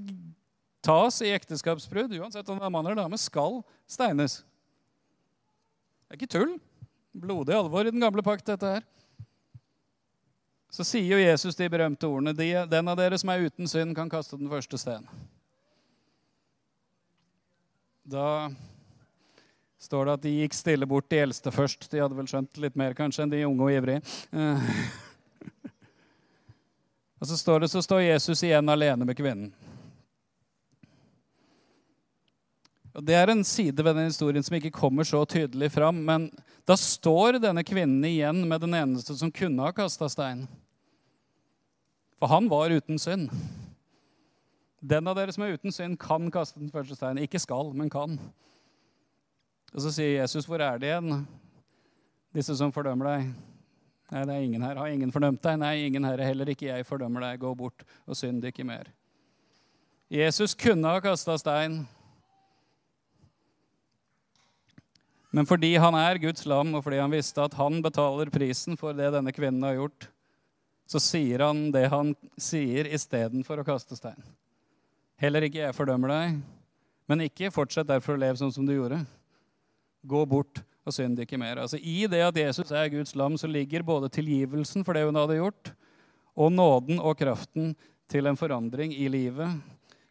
tas 0.85 1.19
i 1.21 1.33
ekteskapsbrudd, 1.35 2.13
uansett 2.17 2.49
om 2.49 2.57
det 2.57 2.65
er 2.65 2.73
mann 2.73 2.87
eller 2.87 3.03
dame, 3.03 3.19
skal 3.21 3.61
steines. 3.85 4.39
Det 6.09 6.17
er 6.17 6.21
ikke 6.21 6.33
tull. 6.33 6.55
Blodig 7.15 7.55
alvor 7.55 7.87
i 7.87 7.93
den 7.95 8.03
gamle 8.03 8.23
pakt, 8.27 8.47
dette 8.49 8.67
her. 8.67 8.87
Så 10.75 10.83
sier 10.83 11.07
jo 11.15 11.21
Jesus 11.23 11.55
de 11.55 11.69
berømte 11.71 12.09
ordene 12.11 12.33
de, 12.35 12.49
Den 12.67 12.91
av 12.91 12.99
dere 12.99 13.19
som 13.21 13.31
er 13.31 13.47
uten 13.47 13.71
synd, 13.71 13.95
kan 13.95 14.11
kaste 14.11 14.35
den 14.41 14.51
første 14.51 14.79
steinen. 14.81 15.07
Da 18.05 18.51
står 19.81 20.09
det 20.09 20.17
at 20.19 20.25
de 20.25 20.33
gikk 20.41 20.57
stille 20.59 20.89
bort 20.91 21.07
de 21.13 21.21
eldste 21.23 21.53
først. 21.55 21.87
De 21.93 22.03
hadde 22.03 22.19
vel 22.19 22.27
skjønt 22.29 22.59
litt 22.61 22.75
mer 22.77 22.97
kanskje 22.99 23.23
enn 23.25 23.33
de 23.33 23.45
unge 23.47 23.69
og 23.69 23.73
ivrige. 23.73 24.03
Eh. 24.35 24.67
og 27.21 27.31
så 27.31 27.39
står 27.39 27.65
det 27.65 27.71
så 27.73 27.85
står 27.85 28.09
Jesus 28.09 28.43
igjen 28.43 28.75
alene 28.75 29.07
med 29.07 29.17
kvinnen. 29.17 29.55
Og 32.95 33.03
Det 33.03 33.15
er 33.19 33.31
en 33.31 33.43
side 33.45 33.85
ved 33.85 33.97
den 33.97 34.07
historien 34.07 34.45
som 34.47 34.55
ikke 34.55 34.71
kommer 34.75 35.07
så 35.07 35.25
tydelig 35.27 35.73
fram. 35.75 35.99
Men 36.07 36.29
da 36.67 36.77
står 36.79 37.41
denne 37.43 37.65
kvinnen 37.67 38.05
igjen 38.07 38.45
med 38.49 38.63
den 38.63 38.77
eneste 38.79 39.17
som 39.19 39.33
kunne 39.35 39.67
ha 39.67 39.75
kasta 39.75 40.09
stein. 40.09 40.47
For 42.23 42.31
han 42.31 42.47
var 42.49 42.71
uten 42.71 43.01
synd. 43.03 43.33
Den 44.85 45.09
av 45.09 45.17
dere 45.17 45.33
som 45.35 45.43
er 45.47 45.57
uten 45.57 45.73
synd, 45.73 45.97
kan 45.99 46.29
kaste 46.31 46.61
den 46.61 46.71
første 46.71 46.95
steinen. 46.95 47.25
Ikke 47.25 47.41
skal, 47.41 47.73
men 47.75 47.91
kan. 47.91 48.19
Og 49.75 49.81
så 49.83 49.91
sier 49.91 50.21
Jesus, 50.21 50.47
hvor 50.47 50.63
er 50.63 50.79
de 50.79 50.91
igjen, 50.91 51.25
disse 52.37 52.55
som 52.59 52.73
fordømmer 52.73 53.09
deg? 53.11 53.33
Nei, 54.13 54.23
det 54.29 54.35
er 54.35 54.45
ingen 54.45 54.63
her. 54.63 54.79
Har 54.79 54.93
ingen 54.93 55.11
fordømt 55.11 55.43
deg? 55.43 55.57
Nei, 55.59 55.73
ingen 55.89 56.05
her. 56.07 56.21
Heller 56.23 56.53
ikke 56.53 56.69
jeg 56.69 56.87
fordømmer 56.87 57.25
deg. 57.25 57.41
Gå 57.43 57.55
bort 57.59 57.83
og 58.05 58.19
synd 58.19 58.45
ikke 58.45 58.67
mer. 58.69 58.93
Jesus 60.13 60.53
kunne 60.55 60.93
ha 60.93 61.01
kasta 61.03 61.39
stein. 61.41 61.81
Men 65.35 65.49
fordi 65.51 65.73
han 65.83 65.97
er 65.99 66.21
Guds 66.23 66.45
lam, 66.47 66.77
og 66.77 66.85
fordi 66.87 67.01
han 67.03 67.11
visste 67.11 67.43
at 67.43 67.57
han 67.59 67.81
betaler 67.83 68.31
prisen 68.31 68.79
for 68.79 68.95
det 68.95 69.11
denne 69.17 69.33
kvinnen 69.35 69.65
har 69.67 69.81
gjort, 69.81 70.07
så 70.87 71.01
sier 71.03 71.43
han 71.43 71.71
det 71.75 71.89
han 71.91 72.13
sier, 72.39 72.87
istedenfor 72.87 73.59
å 73.59 73.67
kaste 73.67 73.99
stein. 73.99 74.21
Heller 75.19 75.47
ikke 75.47 75.65
jeg 75.65 75.75
fordømmer 75.75 76.13
deg, 76.13 76.39
men 77.11 77.25
ikke 77.27 77.53
fortsett 77.55 77.89
derfor 77.89 78.15
å 78.15 78.23
leve 78.23 78.39
sånn 78.39 78.53
som 78.55 78.67
du 78.69 78.77
gjorde. 78.77 79.01
Gå 80.07 80.23
bort 80.29 80.63
og 80.85 80.95
synd 80.95 81.19
ikke 81.25 81.41
mer. 81.41 81.63
Altså 81.65 81.81
I 81.81 82.05
det 82.11 82.21
at 82.27 82.39
Jesus 82.39 82.71
er 82.71 82.93
Guds 82.93 83.15
lam, 83.19 83.39
så 83.41 83.51
ligger 83.51 83.87
både 83.87 84.13
tilgivelsen 84.13 84.85
for 84.87 84.95
det 84.95 85.07
hun 85.09 85.19
hadde 85.19 85.41
gjort, 85.41 85.73
og 86.35 86.53
nåden 86.53 87.01
og 87.01 87.17
kraften 87.19 87.73
til 88.11 88.29
en 88.29 88.39
forandring 88.39 88.93
i 88.95 89.09
livet. 89.11 89.63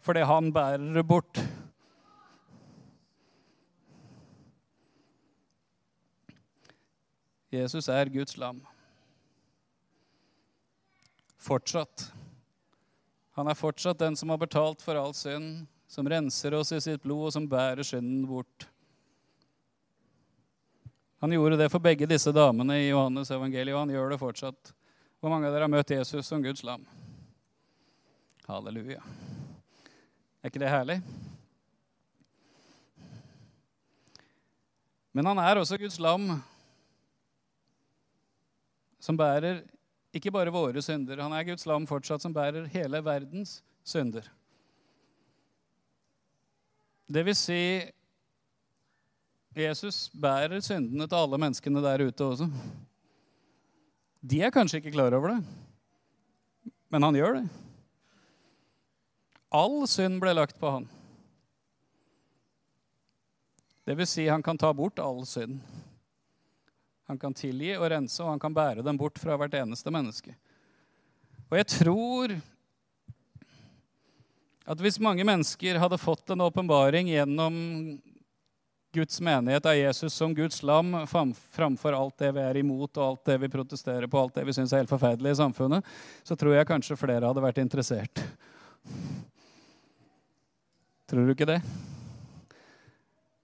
Fordi 0.03 0.23
han 0.27 0.51
bærer 0.55 0.83
det 0.97 1.05
bort. 1.07 1.39
Jesus 7.53 7.87
er 7.89 8.09
Guds 8.09 8.37
lam. 8.37 8.61
Fortsatt. 11.37 12.07
Han 13.37 13.49
er 13.49 13.57
fortsatt 13.57 13.99
den 13.99 14.15
som 14.17 14.31
har 14.33 14.39
betalt 14.41 14.81
for 14.81 14.97
all 14.97 15.13
synd, 15.17 15.65
som 15.87 16.07
renser 16.09 16.55
oss 16.57 16.71
i 16.73 16.81
sitt 16.81 17.03
blod, 17.03 17.27
og 17.27 17.33
som 17.35 17.49
bærer 17.49 17.85
synden 17.85 18.23
bort. 18.29 18.67
Han 21.23 21.31
gjorde 21.31 21.57
det 21.61 21.69
for 21.71 21.79
begge 21.79 22.07
disse 22.09 22.33
damene 22.35 22.81
i 22.81 22.89
Johannes 22.89 23.31
evangeliet, 23.31 23.75
og 23.75 23.85
han 23.85 23.93
gjør 23.93 24.09
det 24.11 24.21
fortsatt. 24.21 24.73
Hvor 25.21 25.31
mange 25.31 25.47
av 25.47 25.53
dere 25.55 25.67
har 25.67 25.71
møtt 25.71 25.93
Jesus 25.93 26.27
som 26.27 26.41
Guds 26.43 26.65
lam? 26.67 26.83
Halleluja. 28.43 28.99
Er 30.43 30.51
ikke 30.51 30.59
det 30.59 30.71
herlig? 30.73 30.97
Men 35.13 35.29
han 35.29 35.39
er 35.39 35.61
også 35.61 35.77
Guds 35.79 35.95
lam, 36.01 36.41
som 39.03 39.17
bærer 39.19 39.63
ikke 40.15 40.31
bare 40.31 40.53
våre 40.53 40.81
synder. 40.85 41.19
Han 41.19 41.33
er 41.35 41.47
Guds 41.47 41.65
lam 41.67 41.87
fortsatt, 41.89 42.23
som 42.23 42.33
bærer 42.35 42.69
hele 42.71 43.01
verdens 43.03 43.57
synder. 43.83 44.29
Det 47.11 47.25
vil 47.27 47.35
si 47.35 47.59
Jesus 49.53 50.07
bærer 50.17 50.63
syndene 50.63 51.05
til 51.05 51.19
alle 51.19 51.37
menneskene 51.41 51.83
der 51.83 52.07
ute 52.07 52.25
også. 52.25 52.47
De 54.23 54.39
er 54.41 54.53
kanskje 54.55 54.79
ikke 54.79 54.95
klar 54.95 55.13
over 55.13 55.35
det, 55.35 56.71
men 56.89 57.03
han 57.03 57.19
gjør 57.19 57.41
det. 57.41 57.45
All 59.53 59.83
synd 59.89 60.21
ble 60.23 60.31
lagt 60.33 60.55
på 60.61 60.71
han. 60.77 60.87
Det 63.83 63.97
vil 63.99 64.07
si, 64.07 64.29
han 64.31 64.41
kan 64.41 64.57
ta 64.57 64.71
bort 64.73 65.01
all 65.03 65.25
synd. 65.27 65.59
Han 67.11 67.19
kan 67.19 67.35
tilgi 67.35 67.73
og 67.75 67.89
rense, 67.91 68.21
og 68.23 68.31
han 68.31 68.41
kan 68.41 68.55
bære 68.55 68.85
dem 68.85 68.97
bort 68.99 69.19
fra 69.19 69.35
hvert 69.39 69.55
eneste 69.59 69.91
menneske. 69.91 70.35
Og 71.51 71.59
jeg 71.59 71.69
tror 71.75 72.37
at 74.63 74.79
hvis 74.79 75.01
mange 75.03 75.25
mennesker 75.27 75.77
hadde 75.81 75.99
fått 75.99 76.31
en 76.31 76.45
åpenbaring 76.45 77.09
gjennom 77.11 77.55
Guds 78.93 79.19
menighet 79.25 79.65
av 79.65 79.75
Jesus 79.75 80.13
som 80.13 80.35
Guds 80.37 80.61
lam 80.63 80.93
framfor 81.09 81.95
alt 81.97 82.17
det 82.21 82.29
vi 82.35 82.43
er 82.45 82.59
imot, 82.61 82.93
og 82.97 83.03
alt 83.03 83.25
det 83.25 83.39
vi 83.41 83.49
protesterer 83.51 84.07
på, 84.07 84.21
alt 84.21 84.37
det 84.37 84.45
vi 84.45 84.53
syns 84.55 84.71
er 84.71 84.83
helt 84.83 84.91
forferdelig 84.91 85.33
i 85.33 85.39
samfunnet, 85.41 85.95
så 86.23 86.37
tror 86.37 86.55
jeg 86.55 86.69
kanskje 86.69 86.99
flere 86.99 87.25
hadde 87.25 87.43
vært 87.43 87.59
interessert. 87.63 88.21
Tror 91.09 91.25
du 91.25 91.33
ikke 91.33 91.49
det? 91.49 91.59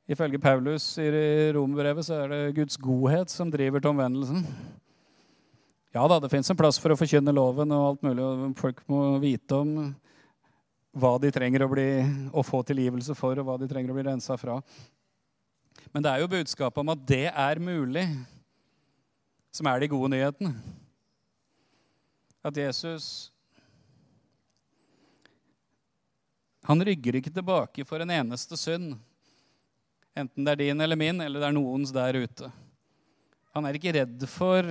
Ifølge 0.09 0.39
Paulus 0.41 0.95
i 0.97 1.09
Romerbrevet 1.53 2.07
så 2.07 2.23
er 2.23 2.31
det 2.31 2.53
Guds 2.57 2.79
godhet 2.81 3.29
som 3.29 3.51
driver 3.53 3.77
til 3.81 3.91
omvendelsen. 3.91 4.45
Ja 5.93 6.07
da, 6.09 6.17
det 6.21 6.31
fins 6.33 6.49
en 6.49 6.57
plass 6.57 6.79
for 6.81 6.93
å 6.93 6.97
forkynne 6.97 7.33
loven 7.33 7.69
og 7.75 7.83
alt 7.91 8.05
mulig, 8.07 8.23
og 8.25 8.55
folk 8.57 8.79
må 8.89 9.03
vite 9.21 9.59
om 9.61 9.75
hva 10.97 11.11
de 11.21 11.29
trenger 11.33 11.61
å, 11.61 11.67
bli, 11.69 11.85
å 12.33 12.41
få 12.41 12.63
tilgivelse 12.65 13.13
for, 13.17 13.37
og 13.37 13.45
hva 13.45 13.57
de 13.61 13.67
trenger 13.69 13.93
å 13.93 13.97
bli 13.99 14.07
rensa 14.07 14.33
fra. 14.41 14.57
Men 15.93 16.05
det 16.05 16.11
er 16.11 16.23
jo 16.23 16.31
budskapet 16.31 16.81
om 16.81 16.89
at 16.93 17.03
det 17.09 17.27
er 17.29 17.61
mulig, 17.61 18.07
som 19.53 19.69
er 19.69 19.81
de 19.81 19.91
gode 19.93 20.09
nyhetene. 20.13 20.55
At 22.45 22.57
Jesus 22.57 23.29
Han 26.69 26.81
rygger 26.85 27.17
ikke 27.17 27.33
tilbake 27.33 27.81
for 27.87 28.01
en 28.03 28.11
eneste 28.13 28.57
synd. 28.59 28.93
Enten 30.19 30.45
det 30.45 30.53
er 30.53 30.63
din 30.65 30.81
eller 30.81 30.99
min, 30.99 31.21
eller 31.23 31.39
det 31.39 31.47
er 31.47 31.55
noens 31.55 31.93
der 31.95 32.17
ute. 32.19 32.51
Han 33.55 33.65
er 33.65 33.77
ikke 33.77 33.93
redd 33.95 34.25
for 34.29 34.67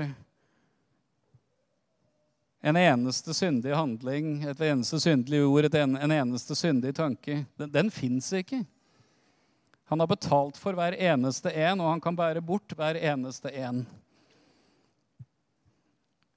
en 2.60 2.76
eneste 2.76 3.34
syndig 3.34 3.74
handling, 3.74 4.42
et 4.44 4.60
eneste 4.66 5.00
syndelig 5.00 5.44
ord, 5.46 5.68
en, 5.74 5.96
en, 5.96 6.12
eneste 6.12 6.56
syndig 6.58 6.94
tanke. 6.98 7.44
Den, 7.56 7.70
den 7.72 7.90
fins 7.94 8.32
ikke. 8.34 8.64
Han 9.88 10.02
har 10.02 10.10
betalt 10.10 10.58
for 10.60 10.76
hver 10.76 10.96
eneste 10.98 11.52
en, 11.54 11.80
og 11.80 11.94
han 11.94 12.02
kan 12.04 12.18
bære 12.18 12.42
bort 12.44 12.74
hver 12.76 12.98
eneste 13.00 13.52
en. 13.56 13.86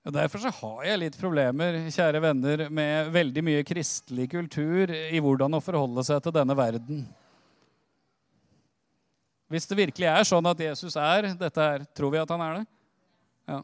Og 0.06 0.14
Derfor 0.16 0.42
så 0.42 0.54
har 0.56 0.86
jeg 0.88 1.02
litt 1.02 1.18
problemer 1.20 1.82
kjære 1.94 2.22
venner, 2.24 2.70
med 2.74 3.12
veldig 3.14 3.44
mye 3.46 3.66
kristelig 3.68 4.32
kultur 4.32 4.94
i 4.94 5.20
hvordan 5.22 5.58
å 5.58 5.62
forholde 5.62 6.06
seg 6.08 6.24
til 6.24 6.34
denne 6.40 6.56
verden. 6.58 7.04
Hvis 9.52 9.68
det 9.68 9.76
virkelig 9.82 10.08
er 10.08 10.28
sånn 10.28 10.48
at 10.48 10.62
Jesus 10.64 10.96
er 10.96 11.34
dette 11.36 11.64
her, 11.66 11.84
tror 11.98 12.14
vi 12.14 12.20
at 12.22 12.30
han 12.32 12.44
er 12.46 12.62
det? 12.62 12.68
Ja. 13.52 13.58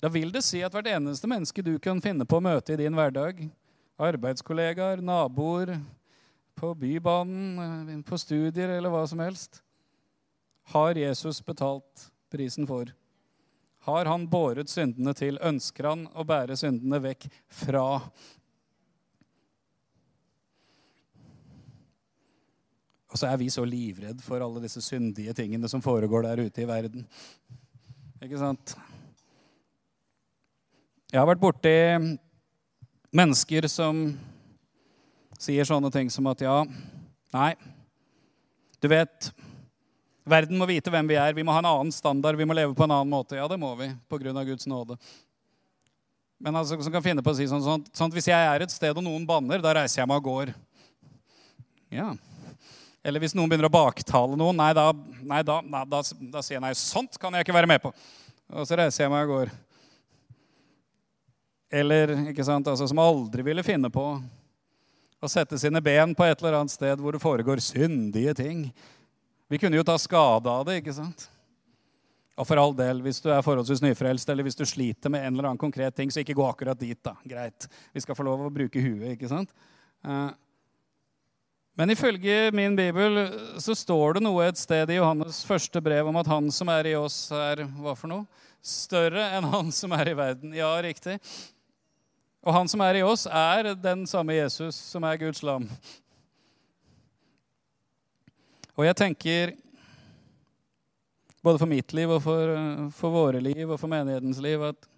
Da 0.00 0.10
vil 0.12 0.32
det 0.32 0.40
si 0.46 0.62
at 0.64 0.72
hvert 0.72 0.88
eneste 0.88 1.28
menneske 1.28 1.64
du 1.64 1.74
kan 1.82 2.00
finne 2.04 2.24
på 2.28 2.40
å 2.40 2.44
møte 2.44 2.72
i 2.72 2.80
din 2.80 2.96
hverdag, 2.96 3.42
arbeidskollegaer, 4.00 5.04
naboer, 5.04 5.76
på 6.54 6.70
Bybanen, 6.78 8.02
på 8.06 8.18
studier 8.18 8.76
eller 8.78 8.92
hva 8.92 9.02
som 9.10 9.20
helst, 9.20 9.60
har 10.72 10.96
Jesus 10.96 11.42
betalt 11.44 12.08
prisen 12.32 12.64
for. 12.66 12.88
Har 13.84 14.08
han 14.08 14.24
båret 14.30 14.72
syndene 14.72 15.12
til? 15.18 15.36
Ønsker 15.44 15.90
han 15.90 16.06
å 16.16 16.24
bære 16.24 16.56
syndene 16.56 17.02
vekk 17.04 17.26
fra? 17.52 17.84
Og 23.14 23.20
så 23.20 23.28
er 23.30 23.38
vi 23.38 23.46
så 23.52 23.62
livredd 23.62 24.18
for 24.26 24.42
alle 24.42 24.64
disse 24.64 24.82
syndige 24.82 25.30
tingene 25.38 25.70
som 25.70 25.82
foregår 25.82 26.26
der 26.26 26.40
ute 26.48 26.64
i 26.64 26.66
verden. 26.66 27.06
Ikke 28.18 28.40
sant? 28.40 28.74
Jeg 31.12 31.20
har 31.20 31.28
vært 31.30 31.42
borti 31.44 31.76
mennesker 33.14 33.68
som 33.70 34.08
sier 35.38 35.68
sånne 35.68 35.92
ting 35.94 36.10
som 36.10 36.26
at 36.26 36.42
ja, 36.42 36.56
nei, 37.36 37.52
du 38.82 38.90
vet 38.90 39.30
Verden 40.24 40.56
må 40.56 40.64
vite 40.64 40.88
hvem 40.88 41.04
vi 41.04 41.18
er. 41.20 41.34
Vi 41.36 41.42
må 41.44 41.52
ha 41.52 41.60
en 41.60 41.66
annen 41.68 41.90
standard. 41.92 42.38
Vi 42.40 42.46
må 42.48 42.54
leve 42.56 42.72
på 42.72 42.86
en 42.86 42.94
annen 42.94 43.10
måte. 43.12 43.36
Ja, 43.36 43.44
det 43.44 43.58
må 43.60 43.74
vi 43.76 43.90
pga. 44.08 44.32
Guds 44.48 44.64
nåde. 44.64 44.96
Men 46.40 46.56
altså, 46.56 46.78
som 46.80 46.92
kan 46.94 47.04
finne 47.04 47.20
på 47.20 47.34
å 47.34 47.36
si 47.36 47.44
sånn, 47.44 47.60
sånn, 47.60 47.84
sånn 47.92 48.12
hvis 48.14 48.30
jeg 48.30 48.46
er 48.48 48.64
et 48.64 48.72
sted 48.72 48.96
og 48.96 49.04
noen 49.04 49.26
banner, 49.28 49.60
da 49.60 49.74
reiser 49.76 50.00
jeg 50.00 50.08
meg 50.08 50.22
og 50.22 50.30
går. 50.30 50.54
Ja. 51.92 52.14
Eller 53.04 53.20
hvis 53.20 53.34
noen 53.36 53.50
begynner 53.50 53.68
å 53.68 53.74
baktale 53.74 54.36
noen, 54.40 54.56
nei, 54.56 54.70
da, 54.76 54.86
nei, 55.20 55.42
da, 55.44 55.58
da, 55.60 55.82
da, 55.84 56.00
da 56.32 56.42
sier 56.44 56.56
jeg 56.56 56.64
nei, 56.64 56.72
sånt 56.78 57.18
kan 57.20 57.34
jeg 57.36 57.44
ikke 57.44 57.56
være 57.56 57.68
med 57.68 57.82
på. 57.82 57.92
Og 58.54 58.64
så 58.68 58.78
reiser 58.80 59.04
jeg 59.04 59.12
meg 59.12 59.26
og 59.26 59.34
går. 59.34 59.52
Eller 61.74 62.14
ikke 62.30 62.46
sant, 62.46 62.70
altså, 62.70 62.88
som 62.88 63.02
aldri 63.02 63.44
ville 63.44 63.64
finne 63.66 63.90
på 63.92 64.06
å 65.24 65.30
sette 65.30 65.58
sine 65.60 65.80
ben 65.84 66.14
på 66.16 66.24
et 66.26 66.40
eller 66.40 66.58
annet 66.60 66.72
sted 66.72 67.00
hvor 67.00 67.16
det 67.16 67.22
foregår 67.22 67.62
syndige 67.64 68.34
ting. 68.38 68.66
Vi 69.52 69.60
kunne 69.60 69.76
jo 69.76 69.86
ta 69.86 69.96
skade 70.00 70.50
av 70.50 70.64
det, 70.68 70.80
ikke 70.80 70.96
sant? 70.96 71.26
Og 72.34 72.48
for 72.48 72.58
all 72.58 72.72
del, 72.74 72.98
hvis 73.04 73.20
du 73.22 73.28
er 73.30 73.44
forholdsvis 73.46 73.82
nyfrelst, 73.84 74.30
eller 74.32 74.46
hvis 74.46 74.58
du 74.58 74.64
sliter 74.66 75.12
med 75.12 75.22
en 75.22 75.36
eller 75.36 75.50
annen 75.50 75.60
konkret 75.60 75.94
ting, 75.94 76.10
så 76.10 76.22
ikke 76.22 76.34
gå 76.34 76.46
akkurat 76.48 76.80
dit, 76.80 76.98
da. 77.04 77.14
Greit. 77.22 77.68
Vi 77.94 78.02
skal 78.02 78.16
få 78.18 78.26
lov 78.26 78.42
å 78.42 78.54
bruke 78.54 78.82
huet, 78.82 79.12
ikke 79.14 79.30
sant? 79.30 79.52
Eh, 80.02 80.30
men 81.74 81.90
ifølge 81.90 82.52
min 82.54 82.76
bibel 82.78 83.18
så 83.62 83.74
står 83.74 84.16
det 84.16 84.24
noe 84.26 84.46
et 84.46 84.60
sted 84.60 84.90
i 84.94 85.00
Johannes 85.00 85.40
første 85.46 85.82
brev 85.82 86.06
om 86.06 86.20
at 86.20 86.30
han 86.30 86.50
som 86.54 86.70
er 86.70 86.92
i 86.92 86.94
oss, 86.98 87.16
er 87.34 87.64
hva 87.80 87.96
for 87.98 88.10
noe? 88.12 88.46
Større 88.64 89.26
enn 89.36 89.48
han 89.50 89.72
som 89.74 89.92
er 89.96 90.12
i 90.12 90.14
verden. 90.16 90.54
Ja, 90.56 90.70
riktig. 90.84 91.18
Og 92.44 92.54
han 92.54 92.70
som 92.70 92.80
er 92.84 93.00
i 93.00 93.04
oss, 93.04 93.26
er 93.26 93.74
den 93.74 94.06
samme 94.06 94.36
Jesus 94.36 94.78
som 94.78 95.04
er 95.08 95.18
Guds 95.20 95.42
lam. 95.42 95.66
Og 98.74 98.86
jeg 98.86 98.98
tenker, 98.98 99.54
både 101.44 101.60
for 101.60 101.70
mitt 101.70 101.92
liv 101.96 102.10
og 102.10 102.22
for, 102.24 102.56
for 102.94 103.14
våre 103.14 103.42
liv 103.42 103.66
og 103.66 103.78
for 103.80 103.90
menighetens 103.90 104.42
liv, 104.44 104.62
at 104.70 104.90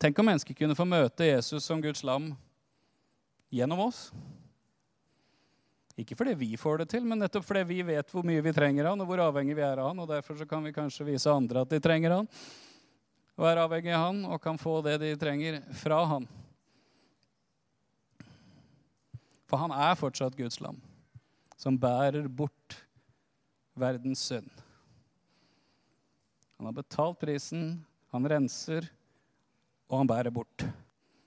Tenk 0.00 0.16
om 0.16 0.24
mennesker 0.30 0.56
kunne 0.56 0.72
få 0.72 0.86
møte 0.88 1.26
Jesus 1.28 1.66
som 1.68 1.80
Guds 1.84 2.00
lam 2.08 2.30
gjennom 3.52 3.82
oss. 3.84 4.06
Ikke 6.00 6.16
fordi 6.16 6.34
vi 6.38 6.54
får 6.56 6.82
det 6.82 6.88
til, 6.94 7.04
men 7.04 7.20
nettopp 7.20 7.44
fordi 7.44 7.64
vi 7.68 7.80
vet 7.84 8.12
hvor 8.14 8.24
mye 8.26 8.42
vi 8.44 8.54
trenger 8.56 8.88
han, 8.88 9.00
og 9.02 9.08
hvor 9.10 9.20
avhengig 9.26 9.56
vi 9.58 9.64
er 9.66 9.82
av 9.82 9.90
han. 9.90 10.00
og 10.00 10.08
Derfor 10.08 10.38
kan 10.48 10.64
vi 10.64 10.72
kanskje 10.72 11.06
vise 11.10 11.32
andre 11.32 11.64
at 11.66 11.72
de 11.72 11.80
trenger 11.82 12.14
han, 12.16 12.28
og 13.36 13.48
er 13.48 13.60
avhengig 13.60 13.92
av 13.96 14.06
han, 14.06 14.22
og 14.28 14.40
kan 14.42 14.60
få 14.60 14.78
det 14.86 14.96
de 15.02 15.12
trenger 15.20 15.60
fra 15.82 16.00
han. 16.14 16.28
For 19.50 19.60
han 19.60 19.74
er 19.74 19.98
fortsatt 19.98 20.38
Guds 20.38 20.60
lam 20.62 20.78
som 21.60 21.76
bærer 21.76 22.24
bort 22.28 22.78
verdens 23.76 24.22
synd. 24.30 24.48
Han 26.56 26.68
har 26.68 26.76
betalt 26.76 27.18
prisen, 27.20 27.82
han 28.12 28.28
renser, 28.28 28.86
og 29.90 30.00
han 30.00 30.08
bærer 30.08 30.32
bort. 30.32 30.64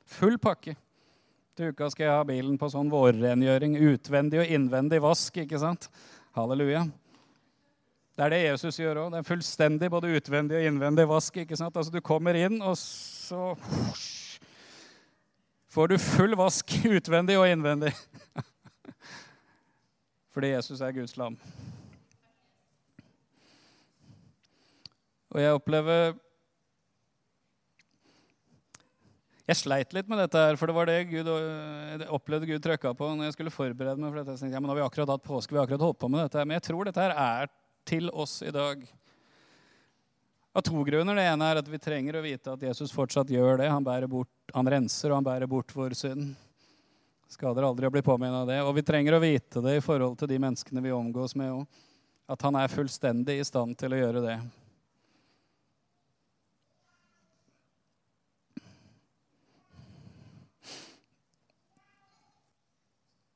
Full 0.10 0.40
pakke. 0.42 0.74
Til 1.54 1.70
uka 1.70 1.86
skal 1.94 2.08
jeg 2.08 2.18
ha 2.18 2.26
bilen 2.26 2.56
på 2.58 2.66
sånn 2.74 2.88
vårrengjøring. 2.90 3.76
Utvendig 3.94 4.40
og 4.42 4.52
innvendig 4.56 4.98
vask, 5.04 5.36
ikke 5.44 5.60
sant? 5.62 5.86
Halleluja. 6.34 6.88
Det 8.18 8.26
er 8.26 8.34
det 8.34 8.40
Jesus 8.42 8.80
gjør 8.82 9.04
òg. 9.04 9.12
Det 9.14 9.20
er 9.20 9.28
fullstendig 9.28 9.90
både 9.94 10.16
utvendig 10.18 10.58
og 10.58 10.66
innvendig 10.72 11.06
vask. 11.10 11.38
ikke 11.44 11.58
sant? 11.60 11.78
Altså 11.78 11.94
Du 11.94 12.02
kommer 12.02 12.38
inn, 12.38 12.58
og 12.62 12.74
så 12.78 13.54
får 15.70 15.94
du 15.94 15.98
full 16.02 16.34
vask 16.42 16.74
utvendig 16.98 17.38
og 17.38 17.46
innvendig. 17.50 17.94
Fordi 20.34 20.56
Jesus 20.56 20.82
er 20.82 20.98
Guds 20.98 21.14
lam. 21.22 21.38
Og 25.30 25.42
jeg 25.42 25.54
opplever 25.54 26.16
Jeg 29.44 29.60
sleit 29.60 29.92
litt 29.92 30.08
med 30.08 30.22
dette, 30.22 30.40
her, 30.40 30.56
for 30.56 30.72
det 30.72 30.76
var 30.78 30.88
det 30.88 31.02
Gud, 31.10 31.28
jeg 31.28 32.08
opplevde 32.16 32.48
Gud 32.48 32.64
trykka 32.64 32.94
på 32.96 33.10
når 33.12 33.28
jeg 33.28 33.36
skulle 33.36 33.52
forberede 33.52 34.00
meg. 34.00 34.14
for 34.14 34.22
dette. 34.22 34.38
Jeg 34.38 34.46
tenkte, 34.46 34.56
ja, 34.56 34.62
men 34.64 34.70
nå 34.70 34.76
har 34.76 34.80
vi 34.80 34.86
akkurat 34.86 35.12
hatt 35.12 35.26
påske, 35.26 35.52
vi 35.52 35.60
har 35.60 35.68
akkurat 35.68 35.84
holdt 35.84 36.00
på 36.00 36.10
med 36.14 36.24
dette. 36.24 36.46
Men 36.48 36.56
jeg 36.56 36.66
tror 36.70 36.88
dette 36.88 37.04
her 37.04 37.16
er 37.18 37.52
til 37.84 38.08
oss 38.14 38.38
i 38.48 38.54
dag. 38.56 38.86
Av 40.56 40.64
to 40.64 40.86
grunner. 40.88 41.20
Det 41.20 41.28
ene 41.28 41.50
er 41.50 41.60
at 41.60 41.68
vi 41.68 41.82
trenger 41.82 42.16
å 42.16 42.24
vite 42.24 42.56
at 42.56 42.64
Jesus 42.70 42.96
fortsatt 42.96 43.36
gjør 43.36 43.60
det. 43.60 43.68
Han, 43.74 43.84
bort, 44.08 44.32
han 44.56 44.70
renser, 44.70 45.12
og 45.12 45.20
han 45.20 45.28
bærer 45.28 45.52
bort 45.52 45.76
vår 45.76 45.98
synd. 45.98 46.32
Skader 47.34 47.68
aldri 47.68 47.90
å 47.90 47.92
bli 47.92 48.06
påminnet 48.06 48.46
av 48.46 48.48
det. 48.48 48.62
Og 48.64 48.78
vi 48.78 48.88
trenger 48.88 49.18
å 49.18 49.24
vite 49.24 49.64
det 49.66 49.80
i 49.80 49.84
forhold 49.84 50.20
til 50.22 50.32
de 50.32 50.40
menneskene 50.40 50.84
vi 50.86 50.96
omgås 50.96 51.36
med 51.36 51.52
òg. 51.52 51.80
At 52.32 52.48
han 52.48 52.56
er 52.56 52.72
fullstendig 52.72 53.42
i 53.42 53.48
stand 53.48 53.76
til 53.76 53.92
å 53.92 54.06
gjøre 54.06 54.24
det. 54.24 54.38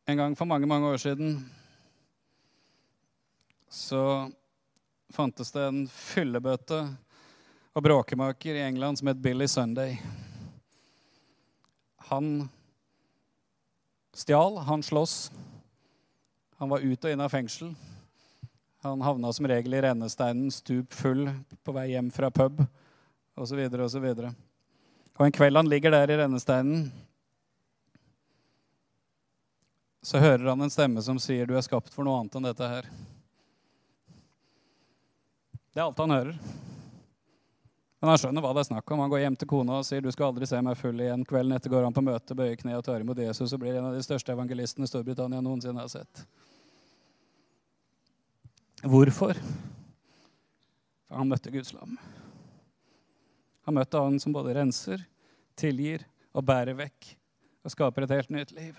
En 0.09 0.17
gang 0.17 0.35
for 0.39 0.47
mange, 0.47 0.65
mange 0.65 0.87
år 0.87 0.97
siden 0.97 1.33
så 3.69 4.31
fantes 5.11 5.51
det 5.51 5.65
en 5.67 5.81
fyllebøtte 5.91 6.77
og 7.75 7.83
bråkemaker 7.83 8.55
i 8.55 8.61
England 8.63 9.01
som 9.01 9.09
het 9.11 9.19
Billy 9.19 9.49
Sunday. 9.51 9.97
Han 12.07 12.47
stjal, 14.15 14.61
han 14.63 14.83
slåss. 14.83 15.17
Han 16.55 16.71
var 16.71 16.87
ut 16.87 17.03
og 17.03 17.11
inn 17.11 17.23
av 17.25 17.33
fengsel. 17.35 17.73
Han 18.87 19.03
havna 19.03 19.33
som 19.35 19.49
regel 19.51 19.75
i 19.75 19.81
rennesteinen, 19.89 20.47
stup 20.55 20.95
full 20.95 21.25
på 21.67 21.75
vei 21.75 21.89
hjem 21.97 22.13
fra 22.15 22.31
pub 22.31 22.63
osv. 23.35 23.59
osv. 23.59 24.07
Og, 24.07 24.31
og 25.19 25.27
en 25.27 25.35
kveld 25.35 25.59
han 25.59 25.67
ligger 25.67 25.97
der 25.97 26.15
i 26.15 26.19
rennesteinen, 26.23 26.87
så 30.01 30.21
hører 30.21 30.49
han 30.49 30.61
en 30.61 30.71
stemme 30.71 31.01
som 31.01 31.19
sier, 31.19 31.45
'Du 31.45 31.57
er 31.57 31.65
skapt 31.65 31.93
for 31.93 32.03
noe 32.05 32.19
annet 32.19 32.35
enn 32.35 32.49
dette 32.49 32.67
her'. 32.67 32.89
Det 35.73 35.81
er 35.81 35.85
alt 35.85 35.97
han 35.97 36.09
hører. 36.09 36.39
Men 37.99 38.09
han 38.09 38.17
skjønner 38.17 38.41
hva 38.41 38.53
det 38.53 38.61
er 38.61 38.69
snakk 38.69 38.91
om. 38.93 38.99
Han 38.99 39.09
går 39.09 39.19
hjem 39.19 39.35
til 39.41 39.49
kona 39.49 39.79
og 39.79 39.85
sier 39.85 40.01
du 40.05 40.11
skal 40.13 40.29
aldri 40.29 40.47
se 40.49 40.59
meg 40.61 40.77
full 40.77 40.99
igjen. 41.01 41.25
Kvelden 41.25 41.55
etter 41.55 41.69
går 41.73 41.83
han 41.87 41.93
på 41.93 42.03
møte, 42.05 42.37
bøyer 42.37 42.57
kne 42.59 42.77
og 42.77 42.85
tar 42.85 43.01
imot 43.01 43.17
Jesus 43.17 43.53
og 43.53 43.61
blir 43.63 43.77
en 43.77 43.89
av 43.89 43.93
de 43.97 44.03
største 44.05 44.33
evangelistene 44.33 44.89
Storbritannia 44.89 45.41
noensinne 45.41 45.81
har 45.81 45.89
sett. 45.89 46.25
Hvorfor? 48.85 49.37
For 51.07 51.17
han 51.17 51.29
møtte 51.29 51.53
Guds 51.53 51.73
lam. 51.73 51.97
Han 53.65 53.77
møtte 53.77 54.01
han 54.01 54.21
som 54.21 54.35
både 54.35 54.53
renser, 54.55 55.01
tilgir 55.57 56.05
og 56.37 56.45
bærer 56.45 56.77
vekk 56.77 57.11
og 57.65 57.73
skaper 57.73 58.05
et 58.05 58.13
helt 58.13 58.33
nytt 58.33 58.53
liv. 58.55 58.77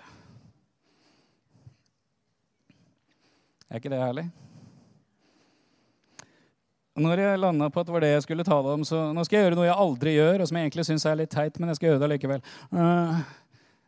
Er 3.69 3.81
ikke 3.81 3.93
det 3.93 4.01
herlig? 4.01 4.29
Når 6.99 7.21
jeg 7.23 7.39
landa 7.39 7.69
på 7.71 7.81
at 7.81 7.87
det 7.87 7.95
var 7.95 8.03
det 8.03 8.11
jeg 8.11 8.23
skulle 8.25 8.47
tale 8.47 8.73
om, 8.75 8.85
så 8.87 9.09
nå 9.15 9.23
skal 9.27 9.39
jeg 9.39 9.47
gjøre 9.47 9.59
noe 9.59 9.67
jeg 9.69 9.83
aldri 9.85 10.15
gjør, 10.17 10.43
og 10.43 10.49
som 10.49 10.57
jeg 10.59 10.67
egentlig 10.67 10.85
syns 10.89 11.05
er 11.07 11.19
litt 11.21 11.31
teit, 11.31 11.59
men 11.61 11.71
jeg 11.71 11.79
skal 11.79 11.93
gjøre 11.93 12.01
det 12.03 12.09
likevel. 12.15 12.47
Uh, 12.73 13.21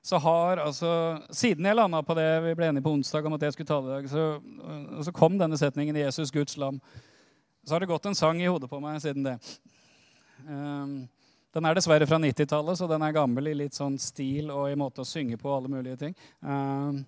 så 0.07 0.21
har 0.23 0.63
altså 0.63 0.91
Siden 1.35 1.67
jeg 1.67 1.77
landa 1.77 2.01
på 2.07 2.15
det 2.17 2.29
vi 2.45 2.55
ble 2.57 2.71
enige 2.71 2.85
på 2.87 2.93
onsdag 2.95 3.27
om 3.27 3.35
at 3.37 3.43
jeg 3.45 3.57
skulle 3.57 3.69
tale 3.69 3.89
i 3.89 3.95
dag, 3.97 4.11
så, 4.13 4.27
så 5.09 5.15
kom 5.17 5.39
denne 5.41 5.59
setningen 5.61 5.97
'Jesus, 5.97 6.31
Guds 6.31 6.57
lam'. 6.57 6.81
Så 7.65 7.75
har 7.75 7.81
det 7.81 7.91
gått 7.91 8.07
en 8.07 8.15
sang 8.15 8.41
i 8.41 8.49
hodet 8.49 8.71
på 8.71 8.81
meg 8.81 9.01
siden 9.03 9.27
det. 9.27 9.37
Um, 10.47 11.09
den 11.53 11.67
er 11.67 11.75
dessverre 11.75 12.07
fra 12.07 12.19
90-tallet, 12.23 12.79
så 12.79 12.87
den 12.89 13.03
er 13.03 13.17
gammel 13.17 13.51
i 13.51 13.57
litt 13.59 13.75
sånn 13.75 13.99
stil 13.99 14.53
og 14.55 14.71
i 14.71 14.79
måte 14.79 15.03
å 15.03 15.09
synge 15.09 15.37
på 15.41 15.51
alle 15.53 15.69
mulige 15.69 15.99
ting. 15.99 16.15
Uh, 16.47 17.03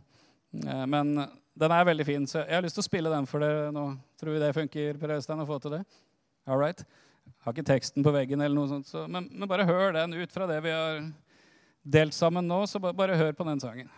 men 0.90 1.14
den 1.60 1.72
er 1.72 1.84
veldig 1.84 2.06
fin, 2.06 2.26
så 2.26 2.38
jeg 2.46 2.56
har 2.56 2.64
lyst 2.64 2.78
til 2.78 2.84
å 2.84 2.88
spille 2.88 3.12
den 3.12 3.26
for 3.28 3.44
dere 3.44 3.72
nå. 3.74 3.84
Tror 4.20 4.32
vi 4.32 4.40
det 4.40 4.54
funker, 4.56 5.00
Per 5.00 5.16
Øystein, 5.18 5.42
å 5.42 5.48
få 5.48 5.58
til 5.60 5.76
det? 5.76 5.82
All 6.48 6.60
right. 6.60 6.84
Har 7.44 7.52
ikke 7.52 7.66
teksten 7.68 8.04
på 8.04 8.14
veggen, 8.14 8.40
eller 8.40 8.56
noe 8.56 8.70
sånt, 8.70 8.88
så, 8.88 9.04
men, 9.10 9.28
men, 9.30 9.48
bare 9.50 9.66
hør 9.68 9.92
den 9.98 10.16
ut 10.16 10.32
fra 10.32 10.48
det 10.48 10.62
vi 10.64 10.72
har 10.72 11.02
delt 11.82 12.16
sammen 12.16 12.48
nå. 12.48 12.64
Så 12.70 12.80
bare, 12.82 12.96
bare 12.96 13.18
hør 13.20 13.36
på 13.36 13.46
den 13.50 13.60
sangen. 13.62 13.92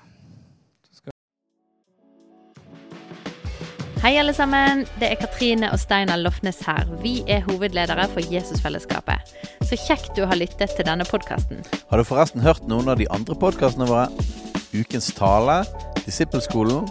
Hei, 4.04 4.18
alle 4.20 4.34
sammen. 4.36 4.82
Det 5.00 5.08
er 5.14 5.16
Katrine 5.16 5.70
og 5.72 5.78
Steinar 5.80 6.18
Lofnes 6.20 6.58
her. 6.66 6.90
Vi 7.00 7.22
er 7.30 7.46
hovedledere 7.46 8.04
for 8.12 8.34
Jesusfellesskapet. 8.34 9.32
Så 9.64 9.78
kjekt 9.80 10.12
du 10.18 10.26
har 10.28 10.36
lyttet 10.36 10.74
til 10.76 10.84
denne 10.84 11.06
podkasten. 11.08 11.62
Har 11.88 12.02
du 12.02 12.04
forresten 12.04 12.44
hørt 12.44 12.66
noen 12.68 12.90
av 12.92 13.00
de 13.00 13.08
andre 13.14 13.38
podkastene 13.38 13.88
våre? 13.88 14.10
Ukens 14.74 15.08
tale, 15.16 15.62
Disippelskolen 16.04 16.90